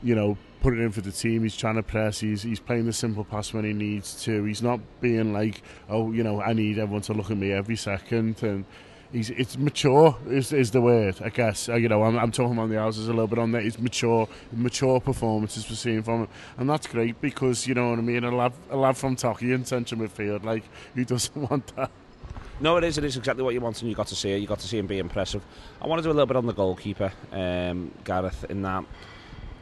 [0.03, 1.43] you know put it in for the team.
[1.43, 2.19] He's trying to press.
[2.19, 4.43] He's he's playing the simple pass when he needs to.
[4.43, 7.75] He's not being like, oh, you know, I need everyone to look at me every
[7.75, 8.41] second.
[8.43, 8.65] And
[9.11, 11.69] he's it's mature is is the word, I guess.
[11.69, 13.63] Uh, you know, I'm, I'm talking on the houses a little bit on that.
[13.63, 17.99] He's mature, mature performances we're seeing from him, and that's great because you know what
[17.99, 18.23] I mean.
[18.23, 20.63] A lad, a lad from Toki in central midfield, like
[20.95, 21.91] who doesn't want that?
[22.61, 22.97] No, it is.
[22.97, 24.39] It is exactly what you want, and you got to see it.
[24.39, 25.41] You got to see him be impressive.
[25.81, 28.45] I want to do a little bit on the goalkeeper, um, Gareth.
[28.49, 28.83] In that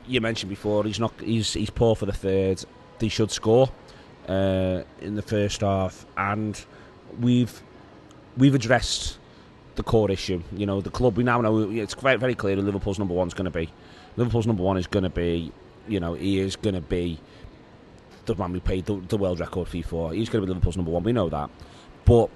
[0.07, 1.13] you mentioned before, he's not.
[1.19, 2.63] He's he's poor for the third.
[2.99, 3.69] They should score
[4.27, 6.63] uh, in the first half, and
[7.19, 7.61] we've
[8.37, 9.17] we've addressed
[9.75, 10.41] the core issue.
[10.55, 12.55] You know, the club we now know it's quite very clear.
[12.55, 13.69] Liverpool's number one is going to be
[14.17, 15.51] Liverpool's number one is going to be.
[15.87, 17.17] You know, he is going to be
[18.25, 20.13] the man we paid the, the world record fee for.
[20.13, 21.03] He's going to be Liverpool's number one.
[21.03, 21.49] We know that,
[22.03, 22.29] but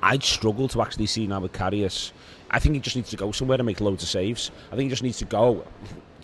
[0.00, 2.12] I'd struggle to actually see now with Karius.
[2.50, 4.52] I think he just needs to go somewhere and make loads of saves.
[4.70, 5.66] I think he just needs to go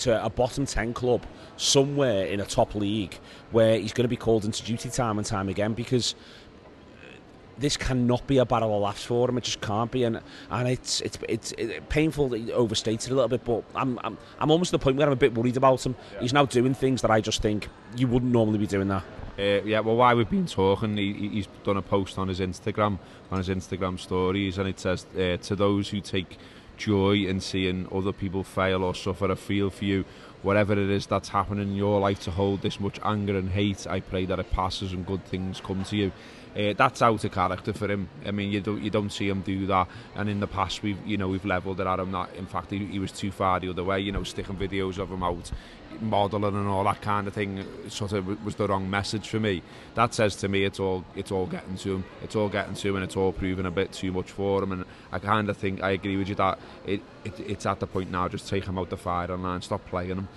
[0.01, 1.25] to a bottom 10 club
[1.57, 3.19] somewhere in a top league
[3.51, 6.15] where he's going to be called into duty time and time again because
[7.61, 9.39] this cannot be a battle of laughs for him.
[9.39, 13.15] It just can't be, and and it's it's it's, it's painful that he overstated a
[13.15, 13.45] little bit.
[13.45, 15.95] But I'm I'm I'm almost at the point where I'm a bit worried about him.
[16.15, 16.21] Yeah.
[16.21, 19.05] He's now doing things that I just think you wouldn't normally be doing that.
[19.39, 22.99] Uh, yeah, well, while we've been talking, he, he's done a post on his Instagram,
[23.31, 26.39] on his Instagram stories, and it says, uh, "To those who take
[26.81, 30.05] joy in seeing other people fail or suffer, I feel for you."
[30.43, 33.87] whatever it is that's happening in your life to hold this much anger and hate,
[33.87, 36.13] I pray that it passes and good things come to you.
[36.57, 38.09] uh, that's out of character for him.
[38.27, 39.89] I mean, you don't you don't see him do that.
[40.17, 42.13] And in the past, we've you know we've levelled it at him.
[42.13, 44.01] That in fact, he, he was too far the other way.
[44.01, 45.51] You know, sticking videos of him out,
[46.01, 47.65] modelling and all that kind of thing.
[47.89, 49.63] Sort of was the wrong message for me.
[49.95, 52.05] That says to me it's all it's all getting to him.
[52.23, 54.73] It's all getting to him, and it's all proving a bit too much for him.
[54.73, 57.87] And I kind of think I agree with you that it, it it's at the
[57.87, 58.29] point now.
[58.29, 60.29] Just take him out the fire and line, stop playing him.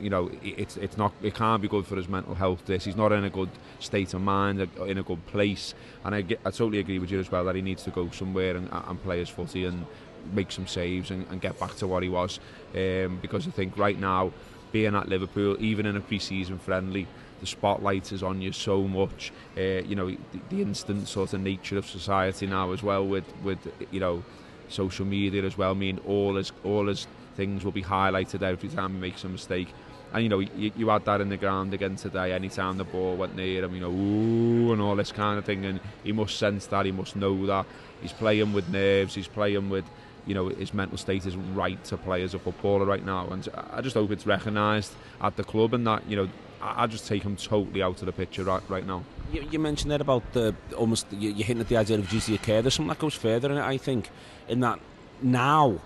[0.00, 2.64] You know, it's it's not it can't be good for his mental health.
[2.66, 6.22] This he's not in a good state of mind, in a good place, and I,
[6.22, 8.68] get, I totally agree with you as well that he needs to go somewhere and,
[8.72, 9.86] and play his footy and
[10.32, 12.38] make some saves and, and get back to what he was.
[12.74, 14.32] Um, because I think right now,
[14.70, 17.06] being at Liverpool, even in a pre-season friendly,
[17.40, 19.32] the spotlight is on you so much.
[19.56, 23.24] Uh, you know, the, the instant sort of nature of society now as well with
[23.42, 23.58] with
[23.90, 24.22] you know
[24.68, 25.72] social media as well.
[25.72, 29.28] I mean, all his all his things will be highlighted every time he makes a
[29.28, 29.68] mistake.
[30.12, 32.32] And you know, you, you had that in the ground again today.
[32.32, 35.64] Anytime the ball went near him, you know, ooh, and all this kind of thing.
[35.64, 36.84] And he must sense that.
[36.84, 37.66] He must know that.
[38.02, 39.14] He's playing with nerves.
[39.14, 39.86] He's playing with,
[40.26, 43.28] you know, his mental state isn't right to play as a footballer right now.
[43.28, 44.92] And I just hope it's recognised
[45.22, 46.28] at the club and that, you know,
[46.60, 49.02] I, just take him totally out of the picture right, right now.
[49.32, 52.36] You, you mentioned there about the almost you, you're hinting at the idea of duty
[52.36, 52.62] of care.
[52.62, 54.10] There's something that goes further in it, I think,
[54.48, 54.78] in that
[55.22, 55.80] now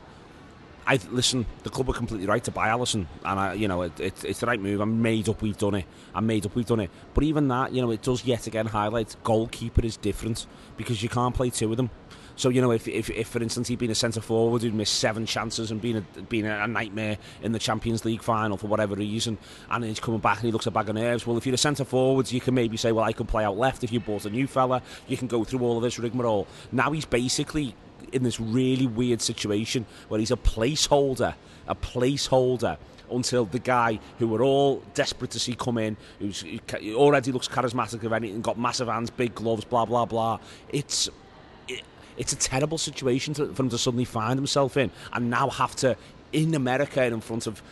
[0.86, 1.46] I listen.
[1.64, 4.40] The club were completely right to buy Alisson, and I, you know, it, it, it's
[4.40, 4.80] the right move.
[4.80, 5.42] I'm made up.
[5.42, 5.84] We've done it.
[6.14, 6.54] I'm made up.
[6.54, 6.90] We've done it.
[7.12, 10.46] But even that, you know, it does yet again highlight goalkeeper is different
[10.76, 11.90] because you can't play two of them.
[12.36, 14.96] So you know, if, if, if for instance he'd been a centre forward who'd missed
[14.96, 18.94] seven chances and been a, been a nightmare in the Champions League final for whatever
[18.94, 19.38] reason,
[19.70, 21.26] and he's coming back and he looks a bag of nerves.
[21.26, 23.56] Well, if you're a centre forwards, you can maybe say, well, I can play out
[23.56, 23.82] left.
[23.82, 26.46] If you bought a new fella, you can go through all of this rigmarole.
[26.70, 27.74] Now he's basically
[28.12, 31.34] in this really weird situation where he's a placeholder,
[31.66, 32.76] a placeholder
[33.10, 37.48] until the guy who we're all desperate to see come in, who's who already looks
[37.48, 40.38] charismatic of anything, got massive hands, big gloves, blah blah blah.
[40.70, 41.08] It's
[41.68, 41.82] it,
[42.16, 45.76] it's a terrible situation to, for him to suddenly find himself in, and now have
[45.76, 45.96] to
[46.32, 47.62] in America in front of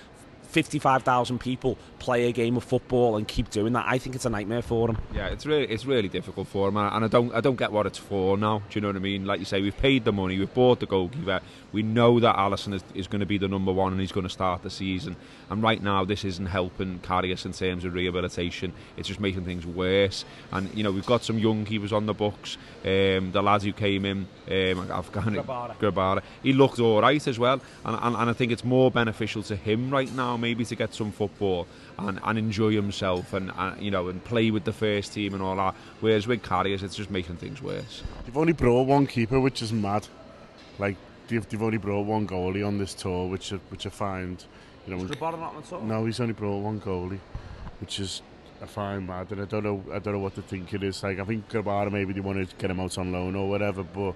[0.55, 3.87] 55,000 people play a game of football and keep doing that.
[3.89, 4.99] I think it's a nightmare for them.
[5.13, 7.87] Yeah, it's really it's really difficult for them, and I don't I don't get what
[7.87, 8.59] it's for now.
[8.59, 9.27] Do you know what I mean?
[9.27, 11.41] Like you say, we've paid the money, we've bought the goalkeeper.
[11.73, 14.27] We know that Alisson is, is going to be the number one, and he's going
[14.27, 15.17] to start the season.
[15.51, 18.73] And right now, this isn't helping Karius in terms of rehabilitation.
[18.97, 20.25] It's just making things worse.
[20.53, 22.59] And you know, we've got some young keepers on the books.
[22.85, 26.23] Um, the lads who came in, um, Afghan Grabara.
[26.45, 29.57] He looked all right as well, and, and and I think it's more beneficial to
[29.57, 31.67] him right now maybe to get some football
[31.99, 35.43] and, and enjoy himself and, and you know and play with the first team and
[35.43, 35.75] all that.
[36.01, 38.03] Whereas with Karius, it's just making things worse.
[38.27, 40.07] You've only brought one keeper, which is mad.
[40.79, 40.97] Like
[41.29, 44.45] they've, they've only brought one goalie on this tour, which which I find.
[44.87, 45.81] You know, not on the tour?
[45.81, 47.21] No, he's only brought one goalie,
[47.81, 48.21] which is
[48.63, 51.03] I find mad, and I don't know I don't know what to think it is.
[51.03, 53.83] Like I think Grabara maybe they want to get him out on loan or whatever,
[53.83, 54.15] but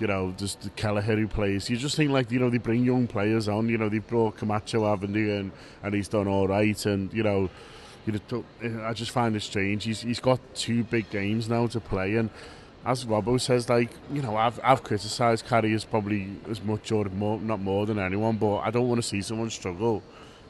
[0.00, 1.68] you know, just Kelleher who plays.
[1.68, 3.68] You just think like, you know, they bring young players on.
[3.68, 5.36] You know, they brought Camacho, haven't they?
[5.36, 6.86] And, and he's done all right.
[6.86, 7.50] And, you know,
[8.06, 9.84] you know, eh, I just find it strange.
[9.84, 12.16] He's, he's got two big games now to play.
[12.16, 12.30] And
[12.84, 17.38] as Robbo says, like, you know, I've, I've criticised Karius probably as much or more,
[17.38, 20.02] not more than anyone, but I don't want to see someone struggle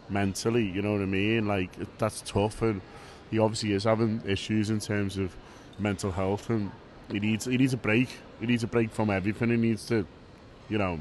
[0.09, 1.49] mentally, you know what I mean?
[1.49, 2.63] Like, that's tough.
[2.63, 2.81] And
[3.31, 5.35] he obviously is having issues in terms of
[5.79, 6.51] mental health.
[6.51, 6.71] And
[7.11, 8.09] he needs, he needs a break
[8.41, 9.51] he needs a break from everything.
[9.51, 10.07] He needs to,
[10.69, 10.99] you know,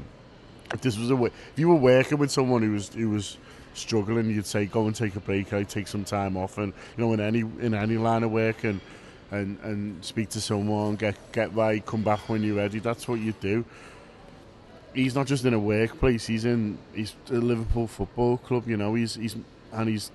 [0.72, 3.38] if this was a way, if you were working with someone who was who was
[3.74, 7.04] struggling, you'd say go and take a break, I take some time off, and you
[7.04, 8.80] know in any in any line of work and
[9.30, 12.78] and and speak to someone, get get right, come back when you're ready.
[12.78, 13.64] That's what you do.
[14.94, 16.26] He's not just in a workplace.
[16.26, 18.68] He's in he's a Liverpool Football Club.
[18.68, 19.36] You know, he's he's
[19.72, 20.10] and he's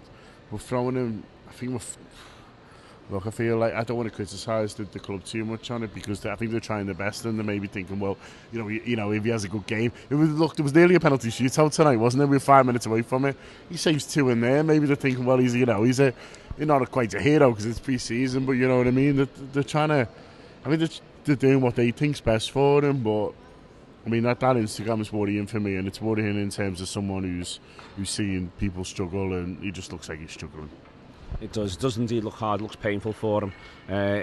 [0.51, 1.23] we're throwing him.
[1.49, 1.79] I think we're
[3.11, 5.83] Look, I feel like I don't want to criticise the, the, club too much on
[5.83, 8.17] it because I think they're trying their best and they're maybe thinking, well,
[8.51, 10.63] you know, you, you know, if he has a good game, it was look, there
[10.63, 12.25] was nearly a penalty shootout tonight, wasn't it?
[12.25, 13.37] We were five minutes away from it.
[13.69, 14.63] He saves two in there.
[14.63, 16.15] Maybe they're thinking, well, he's you know, he's a,
[16.57, 19.17] he's not a, quite a hero because it's pre-season, but you know what I mean.
[19.17, 20.07] They're, they're trying to,
[20.65, 20.89] I mean,
[21.25, 23.03] they're doing what they think's best for him.
[23.03, 23.33] But
[24.03, 26.87] I mean, that, that Instagram is worrying for me, and it's worrying in terms of
[26.87, 27.59] someone who's
[27.97, 30.71] who's seeing people struggle, and he just looks like he's struggling.
[31.41, 31.75] It does.
[31.75, 32.61] It does indeed look hard.
[32.61, 33.53] Looks painful for him.
[33.89, 34.21] Uh,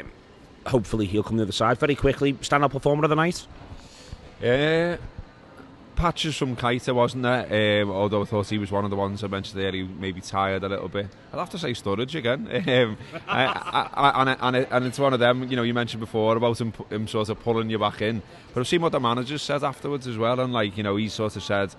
[0.69, 2.37] hopefully he'll come to the other side very quickly.
[2.41, 3.47] Stand-up performer of the night.
[4.43, 4.97] Uh,
[5.95, 7.83] patches from Keita, wasn't there?
[7.83, 10.21] Um, although I thought he was one of the ones I mentioned there, he maybe
[10.21, 11.07] tired a little bit.
[11.33, 12.49] I'd have to say Sturridge again.
[12.73, 12.97] Um,
[13.29, 16.61] I, I, I, and, and it's one of them, you know, you mentioned before about
[16.61, 18.23] him, him sort of pulling you back in.
[18.53, 21.09] But I've seen what the manager said afterwards as well, and like, you know, he
[21.09, 21.75] sort of said,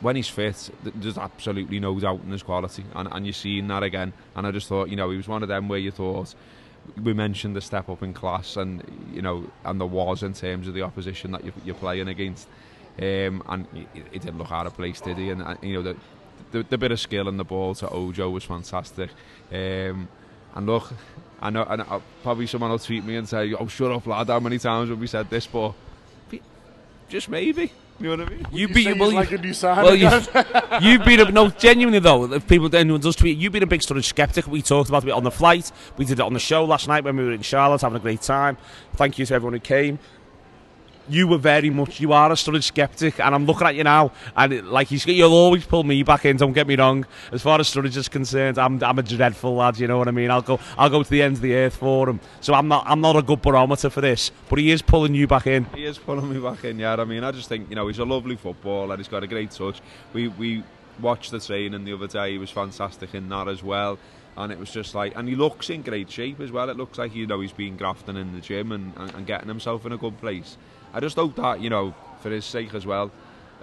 [0.00, 2.84] when he's fit, there's absolutely no doubt in his quality.
[2.94, 4.12] And, and you're seeing that again.
[4.36, 6.34] And I just thought, you know, he was one of them where you thought,
[7.02, 8.82] we mentioned the step up in class and,
[9.12, 12.48] you know, and there was in terms of the opposition that you're, you're playing against.
[13.00, 15.30] Um, and he, he didn't look out of place, did he?
[15.30, 15.96] And, uh, you know, the,
[16.50, 19.10] the, the bit of skill in the ball to Ojo was fantastic.
[19.52, 20.08] Um,
[20.54, 20.92] and look,
[21.40, 24.28] I know, and I'll, probably someone will tweet me and say, oh, shut up, lad,
[24.28, 25.46] how many times have we said this?
[25.46, 25.74] But
[27.08, 28.46] just maybe, You know what I mean?
[28.52, 30.08] You beat well, like you, a new sign well, you,
[30.80, 32.32] you've been a no genuinely though.
[32.32, 34.46] If people anyone does tweet, you've been a big Sturridge skeptic.
[34.46, 35.72] We talked about it on the flight.
[35.96, 38.00] We did it on the show last night when we were in Charlotte, having a
[38.00, 38.56] great time.
[38.94, 39.98] Thank you to everyone who came
[41.08, 44.12] you were very much you are a Sturridge skeptic, and I'm looking at you now,
[44.36, 46.36] and it, like he's, you'll always pull me back in.
[46.36, 47.06] Don't get me wrong.
[47.32, 49.78] As far as Sturridge is concerned, I'm I'm a dreadful lad.
[49.78, 50.30] You know what I mean?
[50.30, 52.20] I'll go I'll go to the end of the earth for him.
[52.40, 55.26] So I'm not I'm not a good barometer for this, but he is pulling you
[55.26, 55.64] back in.
[55.74, 56.78] He is pulling me back in.
[56.78, 58.96] Yeah, I mean, I just think you know he's a lovely footballer.
[58.96, 59.80] He's got a great touch.
[60.12, 60.62] We we
[61.00, 62.32] watched the training the other day.
[62.32, 63.98] He was fantastic in that as well
[64.38, 66.70] and it was just like, and he looks in great shape as well.
[66.70, 69.48] It looks like you know he's been grafting in the gym and, and, and getting
[69.48, 70.56] himself in a good place.
[70.98, 73.12] I just hope that you know for his sake as well,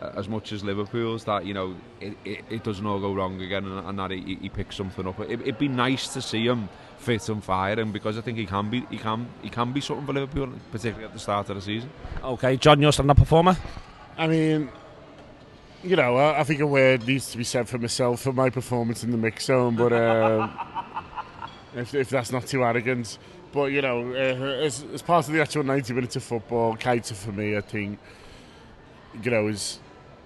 [0.01, 3.41] uh, as much as Liverpool's, that you know it, it, it doesn't all go wrong
[3.41, 5.19] again, and, and that he, he picks something up.
[5.19, 8.69] It, would be nice to see him fit and firing because I think he can
[8.69, 11.61] be he can he can be something for Liverpool, particularly at the start of the
[11.61, 11.89] season.
[12.23, 13.57] Okay, John, you're stand-up performer.
[14.17, 14.69] I mean,
[15.83, 18.49] you know, I, I, think a word needs to be said for myself for my
[18.49, 20.57] performance in the mix zone, but um,
[21.75, 23.17] if, if that's not too arrogant.
[23.55, 27.13] But you know, uh, as, as part of the actual 90 minutes of football, Keita
[27.13, 27.97] for me, I think,
[29.23, 29.79] you know, is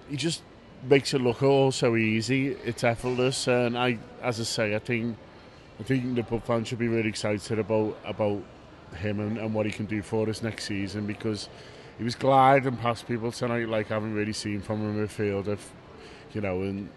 [0.08, 0.42] he just
[0.82, 2.48] makes it look all so easy.
[2.48, 5.16] It's effortless, and I, as I say, I think,
[5.78, 8.42] I think the pub fans should be really excited about about
[8.96, 11.48] him and, and what he can do for us next season because
[11.98, 15.46] he was gliding past people tonight like I haven't really seen from him in midfield.
[15.46, 15.70] If,
[16.32, 16.88] you know, and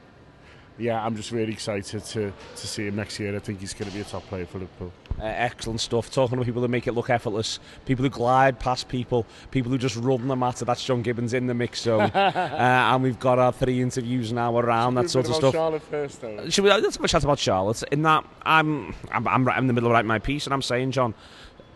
[0.80, 3.36] yeah, I'm just really excited to, to see him next year.
[3.36, 4.91] I think he's going to be a top player for Liverpool.
[5.19, 6.12] Uh, excellent stuff.
[6.12, 9.78] Talking to people that make it look effortless, people who glide past people, people who
[9.78, 10.65] just run the matter.
[10.65, 12.02] That's John Gibbons in the mix zone.
[12.13, 15.54] uh, and we've got our three interviews now around that sort of stuff.
[15.54, 16.49] Charlotte first, though.
[16.49, 17.84] Should we, let's have a chat about Charlotte.
[17.91, 20.62] In that, I'm, I'm, I'm, I'm in the middle of writing my piece, and I'm
[20.62, 21.13] saying, John,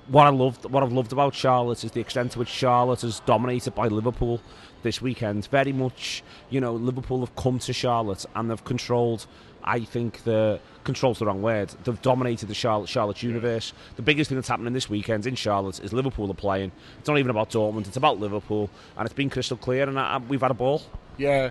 [0.07, 3.19] what I loved, what I've loved about Charlotte is the extent to which Charlotte is
[3.21, 4.41] dominated by Liverpool
[4.83, 5.47] this weekend.
[5.47, 9.27] Very much, you know, Liverpool have come to Charlotte and they've controlled.
[9.63, 11.69] I think the controls the wrong word.
[11.83, 13.73] They've dominated the Charlotte Charlotte universe.
[13.97, 16.71] The biggest thing that's happening this weekend in Charlotte is Liverpool are playing.
[16.99, 17.87] It's not even about Dortmund.
[17.87, 19.83] It's about Liverpool, and it's been crystal clear.
[19.89, 20.81] And I, we've had a ball.
[21.17, 21.49] Yeah.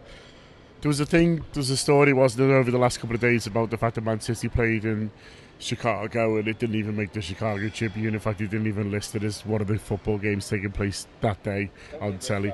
[0.81, 1.37] There was a thing.
[1.53, 3.97] There was a story, wasn't there, over the last couple of days about the fact
[3.97, 5.11] that Man City played in
[5.59, 8.15] Chicago and it didn't even make the Chicago Tribune.
[8.15, 11.07] In fact, it didn't even list it as one of the football games taking place
[11.21, 12.53] that day on telly.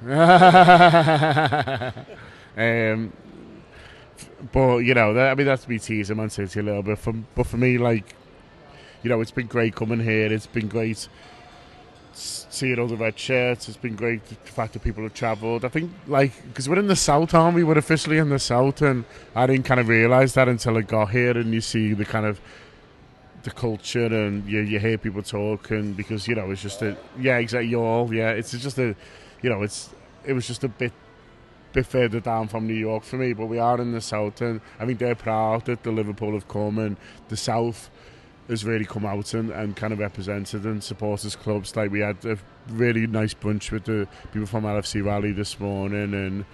[2.56, 3.12] um,
[4.52, 6.98] but you know, that, I mean, that's me teasing Man City a little bit.
[6.98, 8.14] For, but for me, like,
[9.02, 10.32] you know, it's been great coming here.
[10.32, 11.08] It's been great
[12.12, 13.68] seeing all the red shirts.
[13.68, 15.64] It's been great the fact that people have travelled.
[15.64, 17.64] I think, like, because we're in the south, aren't we?
[17.64, 21.10] We're officially in the south, and I didn't kind of realise that until I got
[21.10, 22.40] here, and you see the kind of
[23.42, 27.38] the culture, and you, you hear people talking because you know it's just a yeah,
[27.38, 27.68] exactly.
[27.68, 28.94] You all yeah, it's just a
[29.42, 29.90] you know it's
[30.24, 30.92] it was just a bit
[31.72, 34.60] bit further down from New York for me, but we are in the south, and
[34.78, 36.96] I think they're proud that the Liverpool have come, and
[37.28, 37.90] the south
[38.48, 41.76] has really come out and, and kind of represented and supporters clubs.
[41.76, 46.14] Like we had a really nice bunch with the people from LFC Raleigh this morning
[46.14, 46.44] and.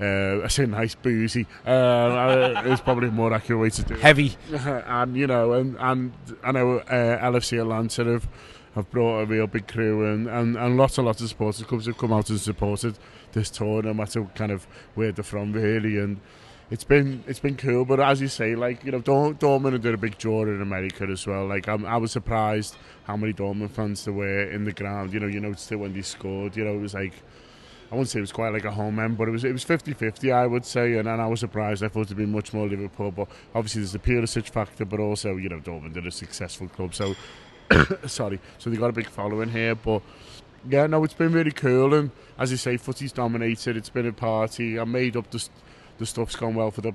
[0.00, 1.46] Uh, I say nice boozy.
[1.64, 4.00] Uh, it's probably a more accurate way to do it.
[4.00, 4.34] Heavy.
[4.50, 8.26] and you know, and and I know uh, LFC Atlanta have
[8.74, 11.86] have brought a real big crew and, and, and lots and lots of supporters clubs
[11.86, 12.98] have come out and supported
[13.32, 16.20] this tour no matter kind of where they're from really and
[16.70, 19.98] it's been it's been cool but as you say like you know Dortmund did a
[19.98, 24.04] big draw in America as well like I'm, I was surprised how many Dortmund fans
[24.04, 26.74] there were in the ground you know you noticed it when they scored you know
[26.74, 27.14] it was like
[27.92, 29.66] I wouldn't say it was quite like a home end, but it was it was
[29.66, 31.84] 50-50, I would say, and, and I was surprised.
[31.84, 35.36] I thought it'd be much more Liverpool, but obviously there's the Pulisic factor, but also,
[35.36, 37.14] you know, Dortmund are a successful club, so
[38.06, 40.02] Sorry, so they got a big following here, but
[40.68, 43.76] yeah, no, it's been really cool, and as you say, footy's dominated.
[43.76, 44.78] It's been a party.
[44.78, 45.48] I made up the
[45.98, 46.94] the stuff's gone well for the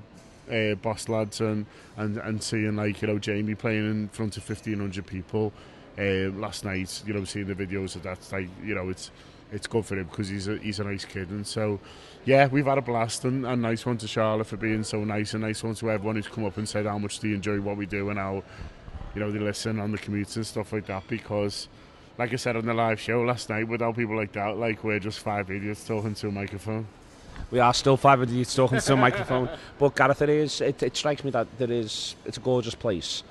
[0.50, 4.42] uh, boss lads, and, and and seeing like you know Jamie playing in front of
[4.42, 5.52] fifteen hundred people
[5.98, 7.02] uh, last night.
[7.06, 9.10] You know, seeing the videos of that, like you know, it's
[9.52, 11.78] it's good for him because he's a he's a nice kid, and so
[12.24, 15.34] yeah, we've had a blast and, a nice one to Charlotte for being so nice,
[15.34, 17.76] and nice one to everyone who's come up and said how much they enjoy what
[17.76, 18.42] we do and how
[19.18, 21.66] you know they listen on the commutes and stuff like that because
[22.18, 25.00] like I said on the live show last night, without people like that, like we're
[25.00, 26.86] just five idiots talking to a microphone.
[27.50, 30.60] We are still five idiots talking to a microphone, but Gareth, it is.
[30.60, 32.14] It, it strikes me that there is.
[32.24, 33.24] It's a gorgeous place.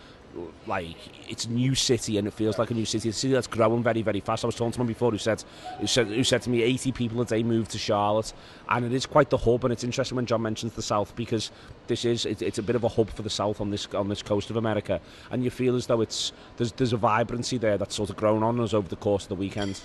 [0.68, 0.96] Like
[1.28, 3.10] it's a new city, and it feels like a new city.
[3.10, 4.44] A city that's growing very, very fast.
[4.44, 5.44] I was talking to someone before who said,
[5.80, 8.34] who said, who said to me, 80 people a day move to Charlotte,
[8.70, 9.64] and it is quite the hub.
[9.64, 11.52] And it's interesting when John mentions the South because
[11.88, 14.10] this is it, it's a bit of a hub for the South on this on
[14.10, 17.78] this coast of America, and you feel as though it's there's there's a vibrancy there
[17.78, 19.82] that's sort of grown on us over the course of the weekend.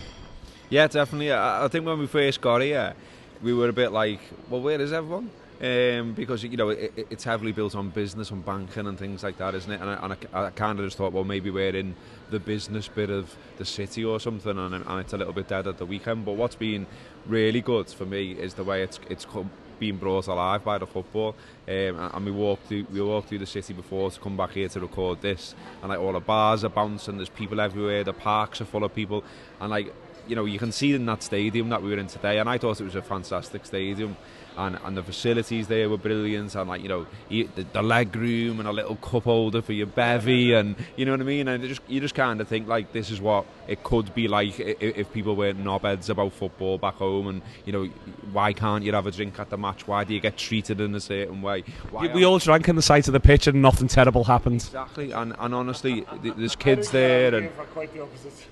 [0.69, 1.33] Yeah, definitely.
[1.33, 2.95] I, I think when we first got here,
[3.43, 5.31] we were a bit like, well, where is everyone?
[5.63, 9.39] Um, because you know it, it's heavily built on business, on banking and things like
[9.39, 9.81] that, isn't it?
[9.81, 11.95] And I, and I, I kind of just thought, well, maybe we're in
[12.31, 15.69] the business bit of the city or something, and, and it's a little bit dead
[15.69, 16.25] at the weekend.
[16.25, 16.85] But what's been
[17.27, 20.87] really good for me is the way it's it's come, being brought alive by the
[20.87, 21.37] football.
[21.69, 24.69] Um, and we walked through we walked through the city before to come back here
[24.69, 28.61] to record this, and like all the bars are bouncing, there's people everywhere, the parks
[28.61, 29.23] are full of people,
[29.61, 29.95] and like
[30.27, 32.59] you know you can see in that stadium that we were in today, and I
[32.59, 34.17] thought it was a fantastic stadium
[34.57, 36.55] and, and the facilities there were brilliant.
[36.55, 39.87] And like you know the, the leg room and a little cup holder for your
[39.87, 40.53] bevy.
[40.53, 41.49] And you know what I mean?
[41.49, 44.59] And just you just kind of think like this is what it could be like
[44.59, 47.29] if, if people were knobheads about football back home.
[47.29, 47.87] And you know
[48.33, 49.87] why can't you have a drink at the match?
[49.87, 51.65] Why do you get treated in a certain way?
[51.91, 54.57] Why we all drank in the sight of the pitch and nothing terrible happened.
[54.57, 55.13] Exactly.
[55.13, 57.51] And, and honestly there's kids there and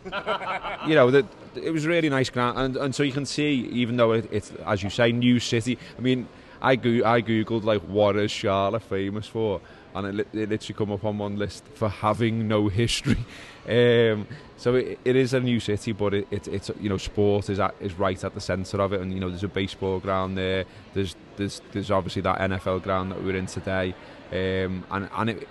[0.87, 2.59] you know that it was really nice ground.
[2.59, 5.79] And, and so you can see even though it, it's as you say new city
[5.99, 6.29] I mean,
[6.63, 9.61] I go- I googled like what is Charlotte famous for,
[9.95, 13.19] and it, li- it literally come up on one list for having no history.
[13.69, 14.27] Um,
[14.57, 17.61] so it, it is a new city, but it, it, it's you know sport is
[17.61, 20.37] at, is right at the centre of it, and you know there's a baseball ground
[20.37, 20.65] there.
[20.95, 23.95] There's there's there's obviously that NFL ground that we're in today,
[24.33, 25.49] um, and and it,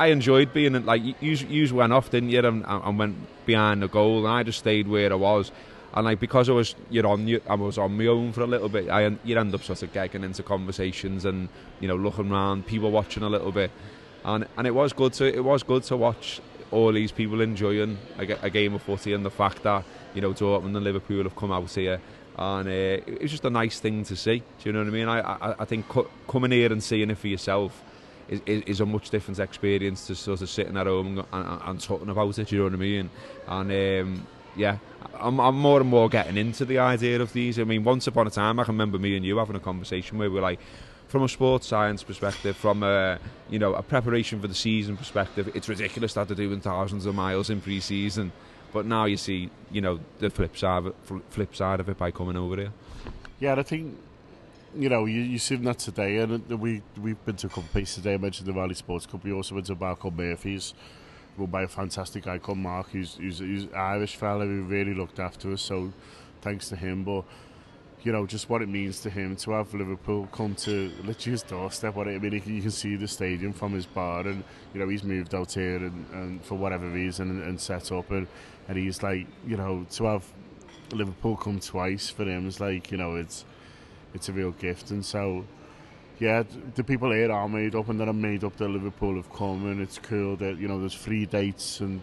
[0.00, 3.82] I enjoyed being in, like you you went off, didn't you, and, and went behind
[3.82, 5.52] the goal, and I just stayed where I was
[5.94, 8.68] and like because I was you're on I was on my own for a little
[8.68, 11.48] bit I you end up sort of getting into conversations and
[11.80, 13.70] you know looking around people watching a little bit.
[14.24, 17.98] And and it was good to it was good to watch all these people enjoying
[18.18, 21.34] a, a game of footy and the fact that you know Dortmund and Liverpool have
[21.34, 22.00] come out here
[22.38, 24.90] and uh, it was just a nice thing to see do you know what I
[24.90, 25.08] mean?
[25.08, 27.82] I I, I think co- coming here and seeing it for yourself
[28.28, 31.62] is, is, is a much different experience to sort of sitting at home and, and,
[31.64, 33.10] and talking about it do you know what I mean?
[33.48, 34.26] And um,
[34.56, 34.78] yeah,
[35.18, 37.58] I'm, I'm more and more getting into the idea of these.
[37.58, 40.18] I mean, once upon a time, I can remember me and you having a conversation
[40.18, 40.60] where we are like,
[41.08, 43.18] from a sports science perspective, from a
[43.50, 47.14] you know a preparation for the season perspective, it's ridiculous that they're doing thousands of
[47.16, 48.30] miles in pre-season.
[48.72, 50.94] But now you see, you know, the flip side, it,
[51.30, 52.72] flip side of it by coming over here.
[53.40, 53.98] Yeah, I think
[54.76, 57.64] you know you you seen that today, and uh, we we've been to a couple
[57.64, 58.14] of places today.
[58.14, 59.24] I mentioned the Valley Sports Cup.
[59.24, 60.74] We also went to a bar called Murphy's
[61.40, 65.18] run by a fantastic guy called Mark, who's, who's, who's Irish fella who really looked
[65.18, 65.62] after us.
[65.62, 65.92] So
[66.40, 67.04] thanks to him.
[67.04, 67.24] But
[68.02, 71.42] you know, just what it means to him to have Liverpool come to literally his
[71.42, 71.94] doorstep.
[71.94, 74.88] What it, I mean, you can see the stadium from his bar, and you know
[74.88, 78.26] he's moved out here and, and for whatever reason and, and set up, and,
[78.68, 80.24] and he's like, you know, to have
[80.92, 83.44] Liverpool come twice for him is like, you know, it's
[84.14, 85.44] it's a real gift, and so
[86.20, 86.42] yeah,
[86.74, 89.80] the people here are made up and they're made up that Liverpool have come and
[89.80, 92.02] it's cool that, you know, there's free dates and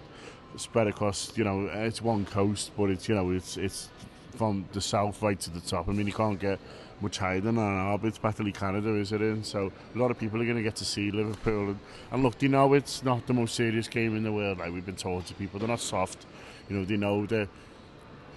[0.55, 3.89] spread across, you know, it's one coast, but it's, you know, it's it's
[4.35, 5.87] from the south right to the top.
[5.87, 6.59] I mean, you can't get
[6.99, 8.05] much higher than an arb.
[8.05, 9.43] It's Battle Canada, is it in?
[9.43, 11.69] So a lot of people are going to get to see Liverpool.
[11.69, 11.79] And,
[12.11, 14.85] and look, they know it's not the most serious game in the world, like we've
[14.85, 15.59] been told to people.
[15.59, 16.25] They're not soft.
[16.69, 17.49] You know, they know that,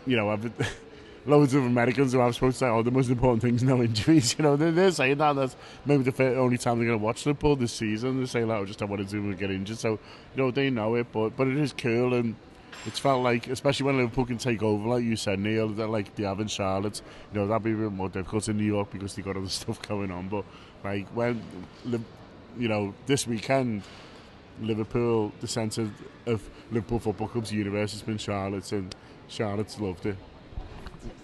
[0.06, 0.44] you know, I've
[1.26, 3.82] loads of Americans who I've spoken to say, oh, the most important thing is no
[3.82, 4.34] injuries.
[4.38, 5.34] You know, they're, they're saying that.
[5.34, 8.18] That's maybe the only time they're going to watch Liverpool this season.
[8.18, 9.78] They're saying, like, oh, I just don't want to do and get injured.
[9.78, 9.98] So, you
[10.42, 12.36] know, they know it, but, but it is cool and
[12.86, 16.14] it's felt like, especially when Liverpool can take over, like you said, Neil, that like
[16.14, 18.90] they have in Charlotte, you know, that'd be a bit more difficult in New York
[18.90, 20.28] because they got other stuff going on.
[20.28, 20.44] But
[20.82, 21.42] like when,
[22.58, 23.82] you know, this weekend,
[24.60, 25.90] Liverpool, the centre
[26.26, 28.94] of Liverpool Football Club's universe has been Charlotte, and
[29.28, 30.16] Charlotte's loved it.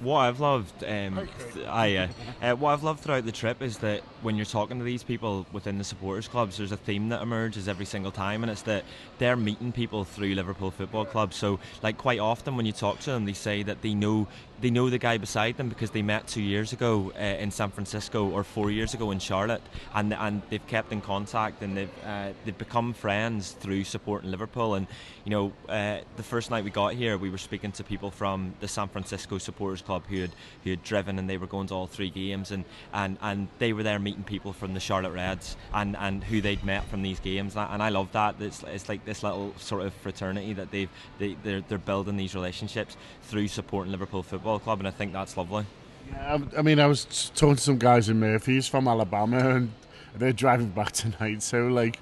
[0.01, 2.09] What I've loved, um, th- I, uh,
[2.43, 5.47] uh, what I've loved throughout the trip is that when you're talking to these people
[5.53, 8.85] within the supporters clubs, there's a theme that emerges every single time, and it's that
[9.19, 11.35] they're meeting people through Liverpool Football Club.
[11.35, 14.29] So, like quite often when you talk to them, they say that they know
[14.61, 17.71] they know the guy beside them because they met two years ago uh, in San
[17.71, 19.63] Francisco or four years ago in Charlotte,
[19.95, 24.75] and and they've kept in contact and they've uh, they've become friends through supporting Liverpool.
[24.75, 24.87] And
[25.25, 28.55] you know, uh, the first night we got here, we were speaking to people from
[28.61, 30.31] the San Francisco Supporters Club who had
[30.65, 33.73] who had driven and they were going to all three games, and and, and they
[33.73, 37.21] were there meeting people from the Charlotte Reds and, and who they'd met from these
[37.21, 37.57] games.
[37.57, 38.37] And I love that.
[38.41, 42.35] It's, it's like this little sort of fraternity that they've they, they're, they're building these
[42.35, 45.67] relationships through supporting Liverpool Football Club, and I think that's lovely.
[46.09, 49.73] Yeah, I mean, I was talking to some guys in Murphy's from Alabama, and
[50.15, 51.43] they're driving back tonight.
[51.43, 51.99] So, like,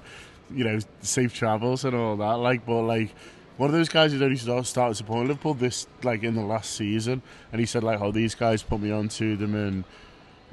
[0.53, 2.35] you know, safe travels and all that.
[2.35, 3.15] Like, but like,
[3.57, 7.21] one of those guys who'd only started supporting Liverpool this, like, in the last season,
[7.51, 9.83] and he said, like, oh, these guys put me onto them, and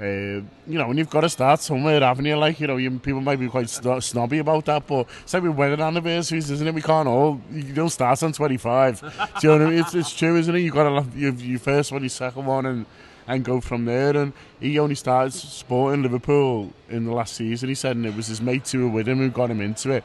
[0.01, 2.37] uh, you know, when you've got to start somewhere, haven't you?
[2.37, 5.55] Like, you know, you, people might be quite snobby about that, but it's like with
[5.55, 6.75] wedding anniversaries, isn't it?
[6.75, 9.01] We can't all, you don't start on 25.
[9.01, 9.79] Do you know what I mean?
[9.79, 10.61] It's, it's true, isn't it?
[10.61, 12.87] You've got to, you your first one, your second one, and
[13.27, 14.17] and go from there.
[14.17, 18.27] And he only started supporting Liverpool in the last season, he said, and it was
[18.27, 20.05] his mate who were with him who got him into it.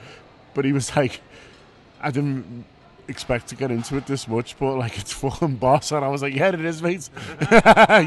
[0.53, 1.21] But he was like,
[2.01, 2.65] I didn't
[3.07, 5.91] expect to get into it this much, but like it's fucking boss.
[5.91, 7.09] And I was like, yeah, it is, mate.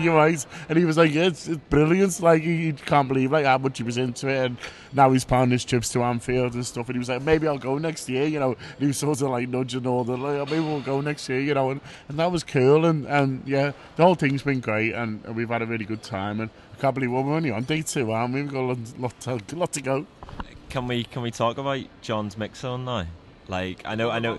[0.03, 0.45] You're right.
[0.69, 2.21] And he was like, yeah, it's, it's brilliant.
[2.21, 4.47] Like he, he, can't believe like how much he was into it.
[4.47, 4.57] And
[4.93, 6.89] now he's pounding his trips to Anfield and stuff.
[6.89, 8.27] And he was like, maybe I'll go next year.
[8.27, 10.81] You know, and he was sort of like nudging all the like, oh, maybe we'll
[10.81, 11.41] go next year.
[11.41, 12.85] You know, and, and that was cool.
[12.85, 16.03] And and yeah, the whole thing's been great, and, and we've had a really good
[16.03, 16.41] time.
[16.41, 18.43] And I can't believe we're only on day two, aren't we?
[18.43, 20.07] We've got a lot, lot, to, lot to go.
[20.69, 23.07] Can we can we talk about John's mix zone now?
[23.51, 24.39] Like I know, I know.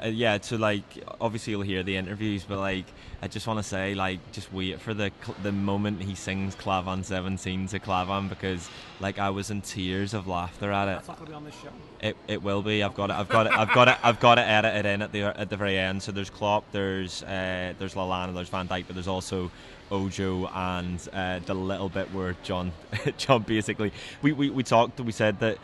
[0.00, 0.84] Uh, yeah, to like
[1.20, 2.86] obviously you'll hear the interviews, but like
[3.20, 5.10] I just want to say, like just wait for the
[5.42, 10.28] the moment he sings Clavan 17 to Clavan because like I was in tears of
[10.28, 10.92] laughter at it.
[10.92, 11.70] That's not gonna be on this show.
[12.00, 12.84] It, it will be.
[12.84, 13.16] I've got it.
[13.16, 13.52] I've got it.
[13.58, 13.96] I've got it.
[14.04, 16.00] I've got to edit it in at the at the very end.
[16.00, 19.50] So there's Klopp, there's uh, there's Lallana, there's Van Dijk, but there's also
[19.90, 22.70] Ojo and uh, the little bit where John
[23.18, 23.90] John basically
[24.22, 25.00] we, we, we talked.
[25.00, 25.58] We said that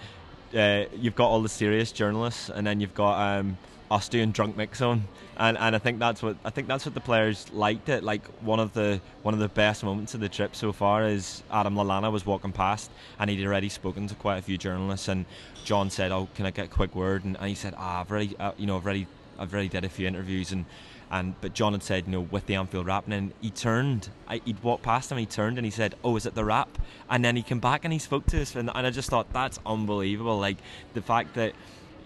[0.55, 3.57] uh, you've got all the serious journalists, and then you've got um,
[3.91, 5.05] us doing drunk mix zone,
[5.37, 7.89] and and I think that's what I think that's what the players liked.
[7.89, 11.05] It like one of the one of the best moments of the trip so far
[11.07, 15.09] is Adam Lallana was walking past, and he'd already spoken to quite a few journalists,
[15.09, 15.27] and
[15.65, 18.11] John said, "Oh, can I get a quick word?" And, and he said, "Ah, I've
[18.11, 19.07] already, uh, you know, I've already,
[19.39, 20.65] I've already did a few interviews and."
[21.13, 24.09] And but John had said, you know, with the Anfield Wrap, and then he turned.
[24.27, 26.79] I, he'd walked past him, he turned, and he said, "Oh, is it the Wrap?"
[27.11, 29.31] And then he came back and he spoke to us, and, and I just thought
[29.31, 30.39] that's unbelievable.
[30.39, 30.57] Like
[30.95, 31.53] the fact that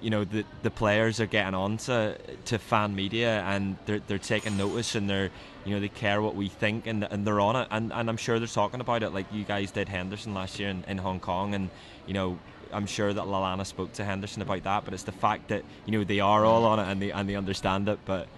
[0.03, 4.19] you know the the players are getting on to, to fan media and they're they're
[4.19, 5.31] taking notice and they're
[5.65, 8.17] you know they care what we think and and they're on it and and I'm
[8.17, 11.21] sure they're talking about it like you guys did Henderson last year in, in Hong
[11.21, 11.71] Kong and
[12.07, 12.39] you know
[12.73, 15.93] I'm sure that Lallana spoke to Henderson about that but it's the fact that you
[15.93, 18.29] know they are all on it and they and they understand it but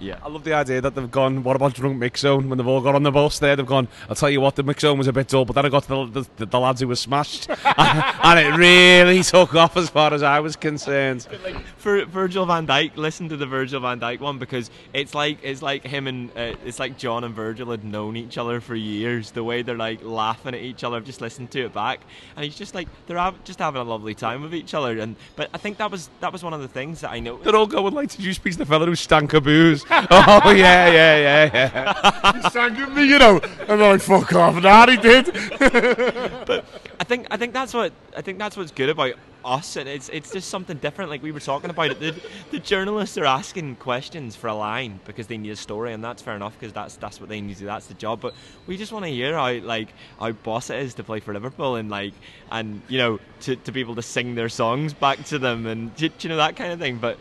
[0.00, 0.18] yeah.
[0.22, 2.48] I love the idea that they've gone, what about drunk mix zone?
[2.48, 4.62] When they've all got on the bus there, they've gone, I'll tell you what, the
[4.62, 6.80] mix zone was a bit dull, but then I got to the, the, the lads
[6.80, 7.48] who were smashed.
[7.64, 11.26] and it really took off as far as I was concerned.
[11.48, 15.38] Like, for Virgil van Dijk, listen to the Virgil van Dijk one because it's like
[15.42, 18.74] it's like him and uh, it's like John and Virgil had known each other for
[18.74, 19.30] years.
[19.30, 22.00] The way they're like laughing at each other, I've just listened to it back,
[22.34, 24.98] and he's just like they're have, just having a lovely time with each other.
[24.98, 27.44] And but I think that was that was one of the things that I noticed.
[27.44, 30.50] They're all going like, "Did you speak to the fella who stank of booze?" oh
[30.50, 32.42] yeah, yeah, yeah, yeah.
[32.42, 35.26] he sang at me, you know, and I'm like, "Fuck off!" And he did.
[36.46, 36.64] but
[37.00, 39.14] I think I think that's what I think that's what's good about
[39.44, 41.10] us, and it's it's just something different.
[41.10, 42.14] Like we were talking about it, the,
[42.50, 46.22] the journalists are asking questions for a line because they need a story, and that's
[46.22, 47.66] fair enough because that's that's what they need to do.
[47.66, 48.20] That's the job.
[48.20, 48.34] But
[48.66, 49.88] we just want to hear how like
[50.20, 52.14] how boss it is to play for Liverpool, and like
[52.50, 55.92] and you know to, to be able to sing their songs back to them, and
[55.98, 56.98] you know that kind of thing.
[56.98, 57.18] But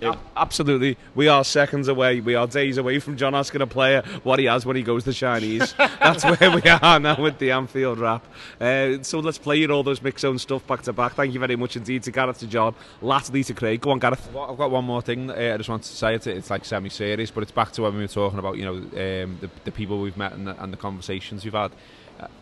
[0.00, 0.96] it, Absolutely.
[1.14, 2.20] We are seconds away.
[2.20, 5.04] We are days away from John asking a player what he has when he goes
[5.04, 5.74] to Chinese.
[5.78, 8.24] That's where we are now with the Anfield Wrap.
[8.60, 11.14] Uh, so let's play you all those mix zone stuff back to back.
[11.14, 13.80] Thank you very much indeed to Gareth, to John, lastly to Craig.
[13.80, 14.28] Go on, Gareth.
[14.28, 15.30] I've got one more thing.
[15.30, 16.26] Uh, I just want to say it.
[16.26, 19.38] It's like semi-serious, but it's back to when we were talking about, you know, um,
[19.40, 21.72] the, the people we've met and the, and the conversations we've had.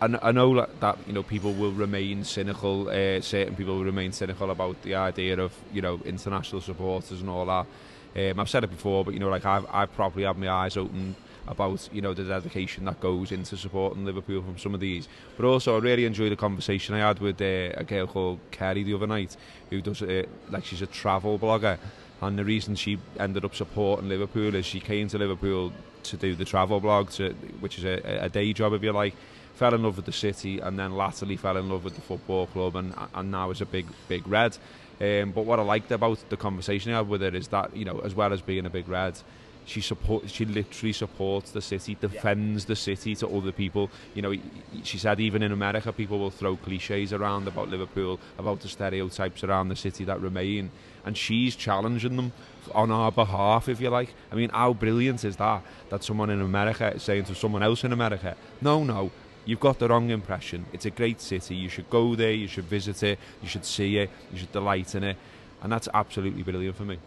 [0.00, 2.88] I, I know that you know people will remain cynical.
[2.88, 7.28] Uh, certain people will remain cynical about the idea of you know international supporters and
[7.28, 7.66] all that.
[8.16, 10.76] Um, I've said it before, but you know, like I've I've probably had my eyes
[10.76, 11.16] open
[11.46, 15.08] about you know the dedication that goes into supporting Liverpool from some of these.
[15.36, 18.84] But also, I really enjoyed the conversation I had with uh, a girl called Kerry
[18.84, 19.36] the other night,
[19.70, 21.78] who does uh, like she's a travel blogger,
[22.20, 25.72] And the reason she ended up supporting Liverpool is she came to Liverpool
[26.04, 29.14] to do the travel blog, to, which is a, a day job, if you like.
[29.54, 32.46] Fell in love with the city, and then latterly fell in love with the football
[32.46, 34.56] club, and and now is a big big red.
[35.00, 37.84] Um, but what I liked about the conversation I had with her is that you
[37.84, 39.14] know, as well as being a big red,
[39.66, 42.68] she supports she literally supports the city defends yeah.
[42.68, 44.34] the city to other people you know
[44.82, 49.42] she said even in America people will throw cliches around about Liverpool about the stereotypes
[49.42, 50.70] around the city that remain
[51.04, 52.32] and she's challenging them
[52.74, 56.40] on our behalf if you like I mean how brilliant is that that someone in
[56.40, 59.10] America is saying to someone else in America no no
[59.44, 62.64] you've got the wrong impression it's a great city you should go there you should
[62.64, 65.16] visit it you should see it you should delight in it
[65.62, 66.98] and that's absolutely brilliant for me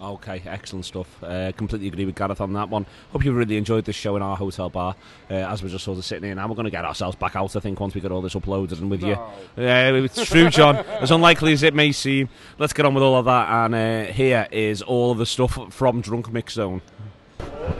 [0.00, 1.22] Okay, excellent stuff.
[1.22, 2.84] Uh, completely agree with Gareth on that one.
[3.12, 4.96] Hope you really enjoyed this show in our hotel bar
[5.30, 6.46] uh, as we're just sort of sitting here now.
[6.46, 8.80] We're going to get ourselves back out, I think, once we get all this uploaded
[8.80, 9.08] and with no.
[9.08, 9.62] you.
[9.62, 10.76] Yeah, uh, it's true, John.
[10.76, 12.28] as unlikely as it may seem.
[12.58, 13.48] Let's get on with all of that.
[13.48, 16.82] And uh, here is all of the stuff from Drunk Mix Zone.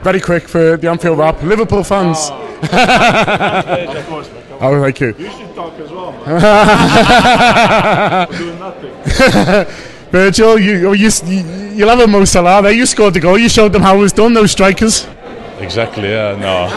[0.01, 1.41] Very quick for the Anfield Wrap.
[1.43, 2.17] Liverpool fans.
[2.31, 2.59] Oh,
[3.97, 4.29] of course,
[4.61, 5.15] oh thank you.
[5.17, 6.39] You should talk as well, man.
[8.37, 8.93] doing nothing.
[10.11, 11.09] Virgil, you, oh, you,
[11.73, 12.71] you'll have a Mo Salah there.
[12.71, 13.37] You scored the goal.
[13.37, 15.07] You showed them how it was done, those strikers.
[15.59, 16.67] Exactly, yeah, no.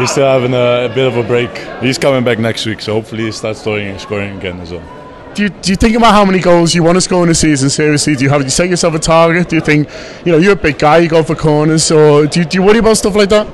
[0.00, 1.50] He's still having a, a, bit of a break.
[1.80, 5.05] He's coming back next week, so hopefully he starts scoring, scoring again as well.
[5.36, 7.34] Do you, do you think about how many goals you want to score in a
[7.34, 7.68] season?
[7.68, 9.50] Seriously, do you have do you set yourself a target?
[9.50, 9.86] Do you think,
[10.24, 12.62] you know, you're a big guy, you go for corners, or do you, do you
[12.62, 13.46] worry about stuff like that?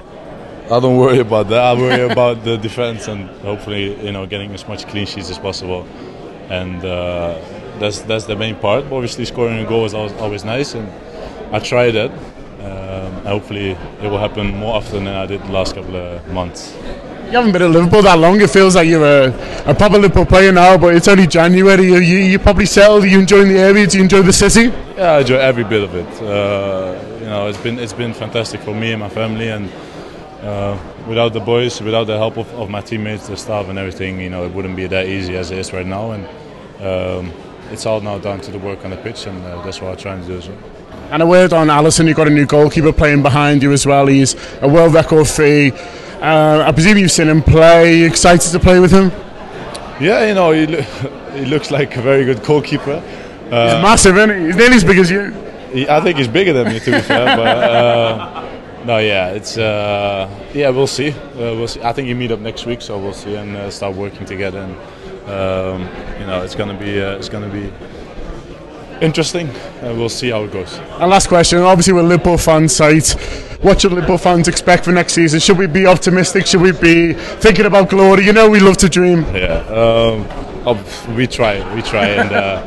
[0.70, 1.58] I don't worry about that.
[1.58, 5.40] I worry about the defense and hopefully, you know, getting as much clean sheets as
[5.40, 5.84] possible.
[6.50, 7.40] And uh,
[7.80, 8.84] that's that's the main part.
[8.84, 10.88] Obviously, scoring a goal is always, always nice, and
[11.52, 12.12] I try that.
[12.60, 16.76] Um, hopefully, it will happen more often than I did the last couple of months.
[17.32, 18.38] You haven't been at Liverpool that long.
[18.42, 21.86] It feels like you're a, a proper Liverpool player now, but it's only January.
[21.86, 23.04] You, you, you probably settled.
[23.04, 23.86] Are you enjoying the area?
[23.86, 24.64] Do you enjoy the city?
[24.98, 26.06] Yeah, I enjoy every bit of it.
[26.20, 29.72] Uh, you know, it's been it's been fantastic for me and my family, and
[30.42, 30.78] uh,
[31.08, 34.28] without the boys, without the help of, of my teammates, the staff, and everything, you
[34.28, 36.10] know, it wouldn't be that easy as it is right now.
[36.10, 36.26] And
[36.82, 37.32] um,
[37.70, 39.96] it's all now down to the work on the pitch, and uh, that's what I'm
[39.96, 40.42] trying to do.
[40.42, 40.54] So.
[41.10, 44.06] And a word on Alisson, you've got a new goalkeeper playing behind you as well.
[44.06, 45.72] He's a world record fee.
[46.22, 47.98] Uh, I presume you've seen him play.
[47.98, 49.10] You excited to play with him?
[50.00, 50.82] Yeah, you know, he, lo-
[51.34, 53.02] he looks like a very good goalkeeper.
[53.50, 54.46] Uh, he's massive, isn't he?
[54.46, 55.32] He's nearly as big as you.
[55.72, 57.36] He, I think he's bigger than me, to be fair.
[57.36, 58.48] But uh,
[58.84, 61.10] no, yeah, it's uh, yeah, we'll see.
[61.10, 61.82] Uh, we'll see.
[61.82, 64.60] I think you meet up next week, so we'll see and uh, start working together.
[64.60, 64.74] And
[65.28, 65.80] um,
[66.20, 67.72] you know, it's gonna be uh, it's gonna be
[69.02, 69.48] interesting.
[69.50, 70.78] Uh, we'll see how it goes.
[70.78, 73.10] And last question, obviously we're Liverpool fan site.
[73.60, 75.40] What should Liverpool fans expect for next season?
[75.40, 76.46] Should we be optimistic?
[76.46, 78.24] Should we be thinking about glory?
[78.24, 79.22] You know, we love to dream.
[79.34, 82.66] Yeah, um, we try, we try, and uh,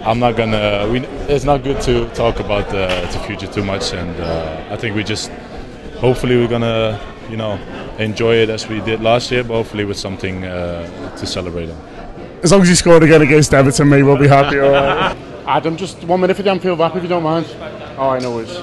[0.04, 0.88] I'm not gonna.
[0.90, 1.00] We,
[1.32, 4.96] it's not good to talk about the, the future too much, and uh, I think
[4.96, 5.30] we just
[5.98, 7.58] hopefully we're gonna, you know,
[7.98, 11.94] enjoy it as we did last year, but hopefully with something uh, to celebrate on
[12.44, 14.58] as long as you scored again against Everton, me, we'll be happy.
[15.46, 17.46] Adam, just one minute for the Anfield wrap if you don't mind.
[17.98, 18.54] Oh, I know it's.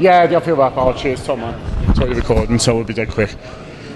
[0.00, 0.74] Yeah, the Anfield wrap.
[0.76, 1.94] Oh, cheers, top man.
[1.94, 3.32] So you're recording, so we'll be dead quick.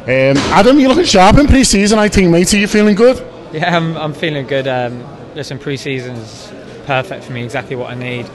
[0.02, 2.52] Um, Adam, you're looking sharp in pre-season, I think, mate.
[2.52, 3.24] Are you feeling good?
[3.52, 4.66] Yeah, I'm, I'm feeling good.
[4.66, 6.52] Um, listen, pre-season's
[6.86, 7.44] perfect for me.
[7.44, 8.28] Exactly what I need.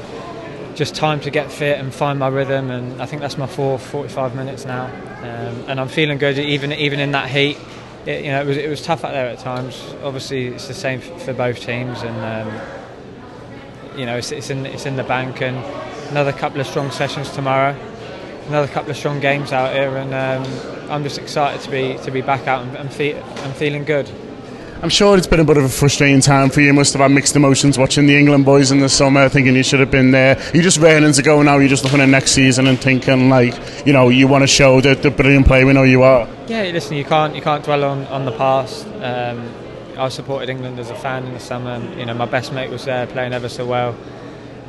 [0.76, 3.78] Just time to get fit and find my rhythm, and I think that's my four
[3.78, 4.86] 45 minutes now.
[5.18, 7.58] Um, and I'm feeling good, even even in that heat
[8.08, 9.94] it, you know, it was it was tough out there at times.
[10.02, 12.62] Obviously, it's the same for both teams, and um,
[13.98, 15.58] you know, it's, it's in it's in the bank, and
[16.12, 17.76] another couple of strong sessions tomorrow,
[18.48, 22.12] another couple of strong games out here, and um, I'm just excited to be to
[22.12, 24.10] be back out and, and, fe- and feeling good.
[24.80, 26.68] I'm sure it's been a bit of a frustrating time for you.
[26.68, 29.64] You must have had mixed emotions watching the England boys in the summer, thinking you
[29.64, 30.40] should have been there.
[30.54, 31.58] You're just raring to go now.
[31.58, 33.56] You're just looking at next season and thinking like,
[33.88, 36.30] you know, you want to show the, the brilliant player we know you are.
[36.46, 38.86] Yeah, listen, you can't you can't dwell on, on the past.
[39.02, 39.52] Um,
[39.98, 42.70] I supported England as a fan in the summer, and you know my best mate
[42.70, 43.96] was there playing ever so well.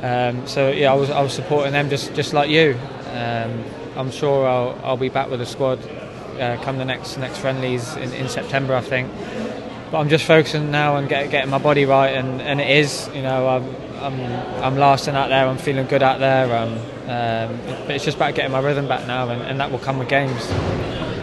[0.01, 2.77] Um, so yeah, I was I was supporting them just just like you.
[3.13, 3.63] Um,
[3.95, 5.79] I'm sure I'll I'll be back with the squad
[6.39, 9.11] uh, come the next next friendlies in, in September, I think
[9.91, 13.09] but I'm just focusing now on get, getting my body right, and, and it is.
[13.13, 15.47] You know, I'm, I'm, I'm lasting out there.
[15.47, 16.55] I'm feeling good out there.
[16.55, 16.73] Um,
[17.09, 19.97] um, but it's just about getting my rhythm back now, and, and that will come
[19.97, 20.47] with games.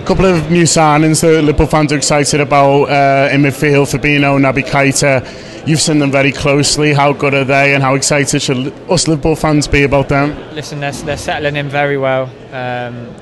[0.06, 4.64] Couple of new signings that Liverpool fans are excited about uh, in midfield: Fabinho, Naby
[4.64, 5.66] Keita.
[5.66, 6.92] You've seen them very closely.
[6.92, 10.38] How good are they, and how excited should us Liverpool fans be about them?
[10.54, 12.30] Listen, they're, they're settling in very well.
[12.52, 13.12] Um,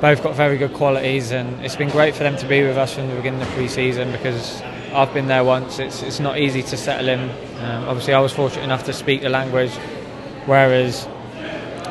[0.00, 2.94] both got very good qualities, and it's been great for them to be with us
[2.94, 4.60] from the beginning of the pre-season because
[4.92, 5.78] I've been there once.
[5.78, 7.30] It's it's not easy to settle in.
[7.60, 9.70] Um, obviously, I was fortunate enough to speak the language,
[10.46, 11.08] Whereas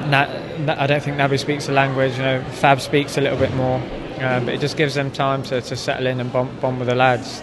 [0.02, 2.14] Na- I don't think Naby speaks the language.
[2.18, 3.78] You know, Fab speaks a little bit more,
[4.20, 6.88] um, but it just gives them time to, to settle in and bond, bond with
[6.88, 7.42] the lads.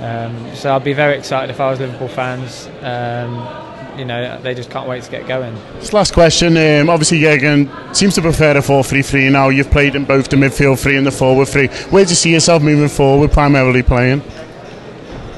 [0.00, 2.68] Um, so I'd be very excited if I was Liverpool fans.
[2.82, 5.54] Um, you know, they just can't wait to get going.
[5.74, 9.48] This last question, um, obviously Jurgen seems to prefer a 4-3-3 now.
[9.50, 11.68] You've played in both the midfield three and the forward three.
[11.90, 14.22] Where do you see yourself moving forward, primarily playing?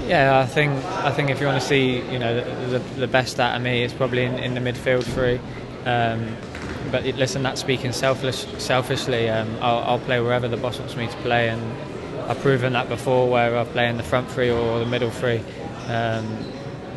[0.07, 2.35] Yeah, I think I think if you want to see, you know,
[2.69, 5.41] the, the, the best out of me, it's probably in, in the midfield three.
[5.87, 6.37] Um,
[6.95, 9.29] but it, listen, that's speaking selfish, selfishly.
[9.29, 11.61] Um, I'll, I'll play wherever the boss wants me to play, and
[12.31, 15.43] I've proven that before, where I play in the front three or the middle three.
[15.89, 16.25] Um,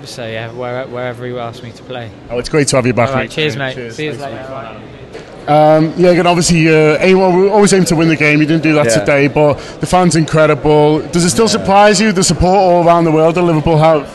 [0.04, 2.12] so yeah, where, wherever you ask me to play.
[2.30, 3.10] Oh, it's great to have you back.
[3.10, 3.74] All right, cheers, mate.
[3.74, 3.96] Cheers.
[3.96, 5.52] See you Thanks, later.
[5.52, 8.40] Um, yeah, again, obviously, uh, aim, well, we always aim to win the game.
[8.40, 9.00] You didn't do that Yeah.
[9.00, 11.00] today, but the fans incredible.
[11.08, 14.08] Does it still surprise you the support all around the world that Liverpool have?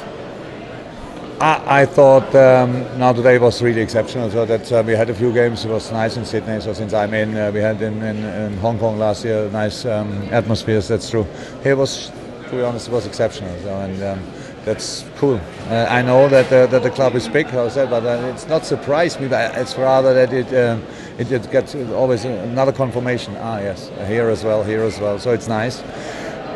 [1.42, 4.30] I, I thought um, now today was really exceptional.
[4.30, 5.64] So that uh, we had a few games.
[5.64, 6.60] It was nice in Sydney.
[6.60, 9.84] So since I'm in, uh, we had in, in, in Hong Kong last year nice
[9.84, 10.86] um, atmospheres.
[10.86, 11.26] That's true.
[11.64, 12.12] Here was,
[12.44, 13.58] to be honest, it was exceptional.
[13.62, 14.32] So and um,
[14.64, 15.40] that's cool.
[15.68, 18.30] Uh, I know that uh, that the club is big, how I said, but uh,
[18.32, 19.26] it's not surprised me.
[19.26, 20.54] But it's rather that it.
[20.54, 20.84] Um,
[21.18, 23.36] it, it gets always another confirmation.
[23.38, 25.18] Ah, yes, here as well, here as well.
[25.18, 25.82] So it's nice.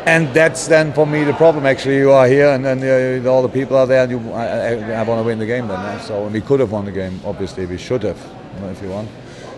[0.07, 1.65] And that's then for me the problem.
[1.65, 4.45] Actually, you are here, and then uh, all the people are there, and you, I,
[4.45, 5.67] I, I want to win the game.
[5.67, 5.99] Then, yeah?
[5.99, 7.19] so we could have won the game.
[7.25, 8.17] Obviously, we should have,
[8.55, 9.09] you know, if you want.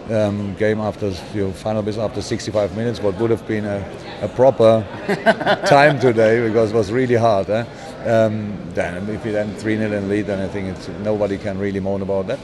[0.10, 3.88] Um, game after your final whistle after 65 minutes, what would have been a,
[4.24, 4.84] a proper
[5.68, 7.47] time today because it was really hard.
[7.47, 7.64] Eh?
[8.08, 11.60] Um, then if you then 3 0 in lead, then I think it's, nobody can
[11.60, 12.39] really moan about that.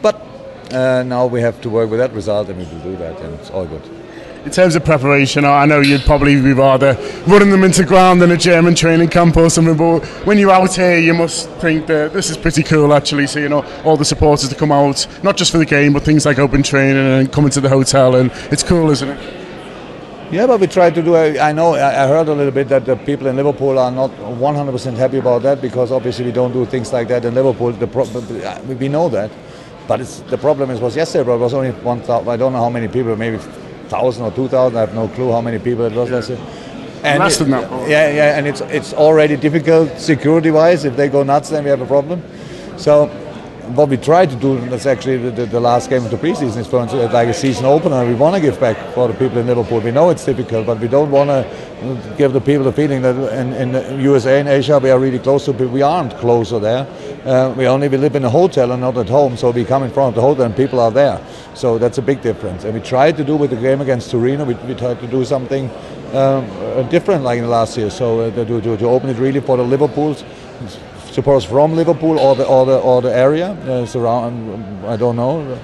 [0.00, 0.16] But
[0.72, 3.34] uh, now we have to work with that result, and we will do that, and
[3.34, 3.82] it's all good.
[4.44, 8.30] In terms of preparation, I know you'd probably be rather running them into ground than
[8.30, 12.12] a German training camp or something, but when you're out here, you must think that
[12.12, 13.26] this is pretty cool actually.
[13.26, 16.26] seeing know, all the supporters to come out, not just for the game, but things
[16.26, 19.44] like open training and coming to the hotel, and it's cool, isn't it?
[20.30, 21.16] Yeah, but we try to do.
[21.16, 21.74] I know.
[21.74, 25.18] I I heard a little bit that the people in Liverpool are not 100% happy
[25.18, 27.72] about that because obviously we don't do things like that in Liverpool.
[27.72, 29.30] The pro- uh, we know that,
[29.88, 31.24] but the problem is was yesterday.
[31.24, 32.00] But it was only one.
[32.02, 33.16] I don't know how many people.
[33.16, 33.38] Maybe
[33.88, 34.76] thousand or two thousand.
[34.76, 36.10] I have no clue how many people it was.
[36.10, 36.38] Let's say.
[37.02, 37.50] And Less than.
[37.50, 40.84] Yeah, yeah, and it's it's already difficult security-wise.
[40.84, 42.22] If they go nuts, then we have a problem.
[42.76, 43.10] So
[43.74, 46.58] what we try to do, that's actually the, the, the last game of the preseason,
[46.58, 48.06] is for like a season opener.
[48.06, 49.80] We want to give back for the people in Liverpool.
[49.80, 53.16] We know it's difficult, but we don't want to give the people the feeling that
[53.38, 55.68] in, in the USA and Asia we are really close to people.
[55.68, 56.86] We aren't closer there.
[57.24, 59.82] Uh, we only we live in a hotel and not at home, so we come
[59.82, 61.24] in front of the hotel and people are there.
[61.54, 62.64] So that's a big difference.
[62.64, 65.24] And we tried to do with the game against Torino, we, we tried to do
[65.24, 65.70] something
[66.12, 67.90] um, uh, different like in the last year.
[67.90, 70.22] So uh, to, to, to open it really for the Liverpools
[71.14, 74.84] supporters from Liverpool or the or the or the area uh, surround.
[74.86, 75.58] I don't know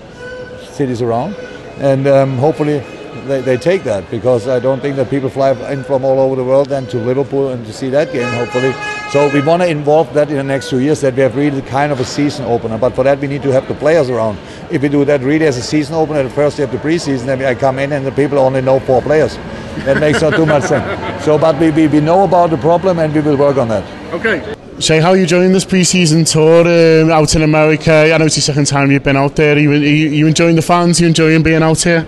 [0.72, 1.34] cities around,
[1.78, 2.78] and um, hopefully
[3.26, 6.36] they, they take that because I don't think that people fly in from all over
[6.36, 8.32] the world then to Liverpool and to see that game.
[8.34, 8.72] Hopefully,
[9.10, 11.62] so we want to involve that in the next two years that we have really
[11.62, 12.78] kind of a season opener.
[12.78, 14.38] But for that we need to have the players around.
[14.70, 17.26] If we do that really as a season opener, the first day of the preseason,
[17.26, 19.36] then I come in and the people only know four players.
[19.84, 21.24] That makes not too much sense.
[21.24, 23.84] So, but we, we, we know about the problem and we will work on that.
[24.12, 24.54] Okay.
[24.80, 28.10] Shay, how are you enjoying this pre-season tour um, out in America?
[28.14, 29.54] I know it's the second time you've been out there.
[29.54, 30.98] Are you, are you, enjoying the fans?
[30.98, 32.06] Are you enjoying being out here?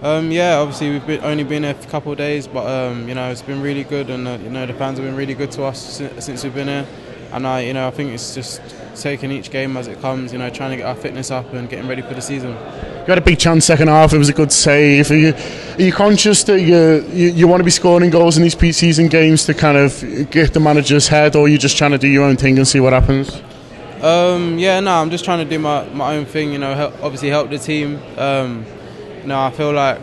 [0.00, 3.08] Um, yeah, obviously we've been, only been here for a couple of days, but um,
[3.08, 5.34] you know it's been really good, and uh, you know the fans have been really
[5.34, 6.86] good to us since, since we've been here.
[7.32, 8.60] And I, you know, I think it's just
[9.00, 10.32] taking each game as it comes.
[10.32, 12.50] You know, trying to get our fitness up and getting ready for the season.
[12.50, 14.12] You had a big chance second half.
[14.12, 15.10] It was a good save.
[15.10, 18.42] Are you, are you conscious that you, you you want to be scoring goals in
[18.42, 21.92] these pre-season games to kind of get the manager's head, or are you just trying
[21.92, 23.40] to do your own thing and see what happens?
[24.02, 26.52] Um, yeah, no, I'm just trying to do my, my own thing.
[26.52, 28.00] You know, help, obviously help the team.
[28.16, 28.64] Um,
[29.20, 30.00] you know, I feel like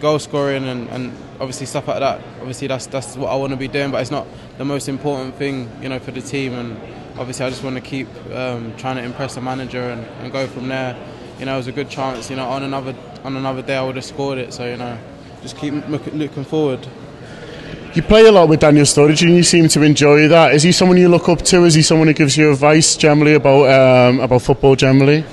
[0.00, 2.20] goal scoring and, and obviously stuff like that.
[2.40, 4.26] Obviously, that's that's what I want to be doing, but it's not
[4.58, 6.54] the most important thing, you know, for the team.
[6.54, 6.76] And
[7.18, 10.46] obviously, I just want to keep um, trying to impress the manager and, and go
[10.46, 10.96] from there.
[11.38, 12.30] You know, it was a good chance.
[12.30, 12.94] You know, on another
[13.24, 14.52] on another day, I would have scored it.
[14.52, 14.98] So you know,
[15.42, 16.86] just keep look, looking forward.
[17.94, 20.54] You play a lot with Daniel Sturridge and you seem to enjoy that.
[20.54, 21.64] Is he someone you look up to?
[21.64, 25.24] Is he someone who gives you advice generally about um, about football generally?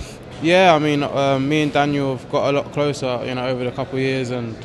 [0.41, 3.63] Yeah, I mean, um, me and Daniel have got a lot closer, you know, over
[3.63, 4.55] the couple of years, and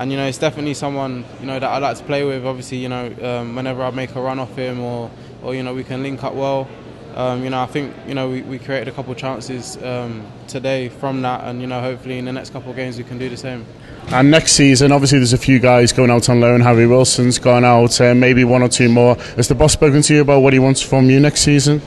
[0.00, 2.46] and you know, it's definitely someone you know that I like to play with.
[2.46, 5.10] Obviously, you know, um, whenever I make a run off him, or
[5.42, 6.66] or you know, we can link up well.
[7.14, 10.26] Um, you know, I think you know we, we created a couple of chances um,
[10.48, 13.18] today from that, and you know, hopefully in the next couple of games we can
[13.18, 13.66] do the same.
[14.08, 16.62] And next season, obviously, there's a few guys going out on loan.
[16.62, 19.16] Harry Wilson's gone out, uh, maybe one or two more.
[19.36, 21.82] Has the boss spoken to you about what he wants from you next season?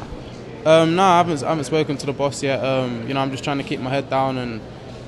[0.68, 1.41] Um, no, I haven't.
[1.41, 2.64] I haven't spoken to the boss yet.
[2.64, 4.61] Um, you know, I'm just trying to keep my head down and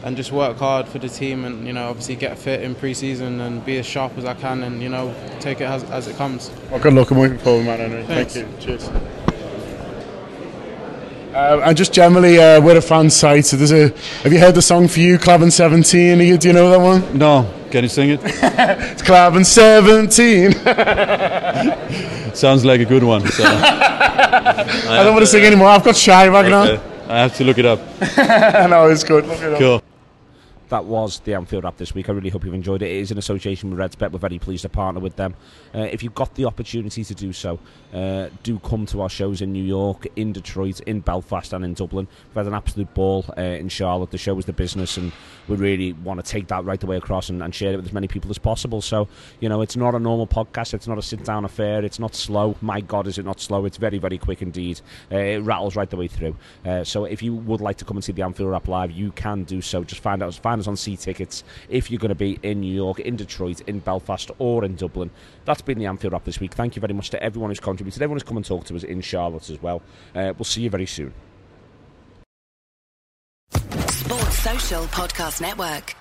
[0.06, 3.41] and just work hard for the team, and you know, obviously get fit in pre-season
[3.41, 6.16] and be as sharp as I can, and you know, take it as, as it
[6.16, 6.51] comes.
[6.70, 7.10] Well, good luck.
[7.12, 7.82] I'm looking forward, man.
[7.82, 8.06] Anyway.
[8.06, 8.36] Thanks.
[8.36, 8.78] Thank you.
[8.78, 8.89] Cheers.
[11.34, 13.45] Uh, and just generally, uh, we're a fan site.
[13.45, 13.89] So there's a.
[14.24, 16.18] Have you heard the song for you, Clabin 17?
[16.38, 17.18] Do you know that one?
[17.18, 18.22] No, can you sing it?
[18.24, 20.51] It's Clabin 17.
[22.36, 23.26] Sounds like a good one.
[23.28, 23.43] So.
[23.47, 25.68] I don't want to sing anymore.
[25.70, 26.82] I've got shy right Okay.
[27.10, 27.80] I have to look it up.
[28.70, 29.26] no, it's good.
[29.26, 29.60] Look it up.
[29.60, 29.82] Cool.
[30.76, 32.09] That was the Anfield Wrap this week.
[32.09, 32.91] I really hope you've enjoyed it.
[32.91, 34.11] It is in association with RedsBet.
[34.11, 35.34] We're very pleased to partner with them.
[35.73, 37.59] Uh, if you've got the opportunity to do so,
[37.93, 41.76] uh, do come to our shows in New York, in Detroit, in Belfast, and in
[41.76, 42.09] Dublin.
[42.28, 44.11] We've had an absolute ball uh, in Charlotte.
[44.11, 45.13] The show was the business, and
[45.47, 47.86] we really want to take that right the way across and, and share it with
[47.86, 48.82] as many people as possible.
[48.82, 49.07] So,
[49.39, 50.73] you know, it's not a normal podcast.
[50.73, 51.86] It's not a sit-down affair.
[51.86, 52.57] It's not slow.
[52.59, 53.63] My God, is it not slow?
[53.63, 54.82] It's very, very quick indeed.
[55.09, 56.36] Uh, it rattles right the way through.
[56.65, 59.13] Uh, so, if you would like to come and see the Anfield Wrap live, you
[59.13, 59.86] can do so.
[59.86, 62.74] Just find out, find us on See Tickets if you're going to be in New
[62.74, 65.09] York, in Detroit, in Belfast, or in Dublin.
[65.45, 66.53] That's been the Anfield Wrap this week.
[66.53, 68.84] Thank you very much to everyone who's contributed, everyone who's come and talked to us
[68.84, 69.82] in Charlotte as well.
[70.13, 71.13] Uh, we'll see you very soon.
[73.51, 75.95] Sports Social Podcast Network.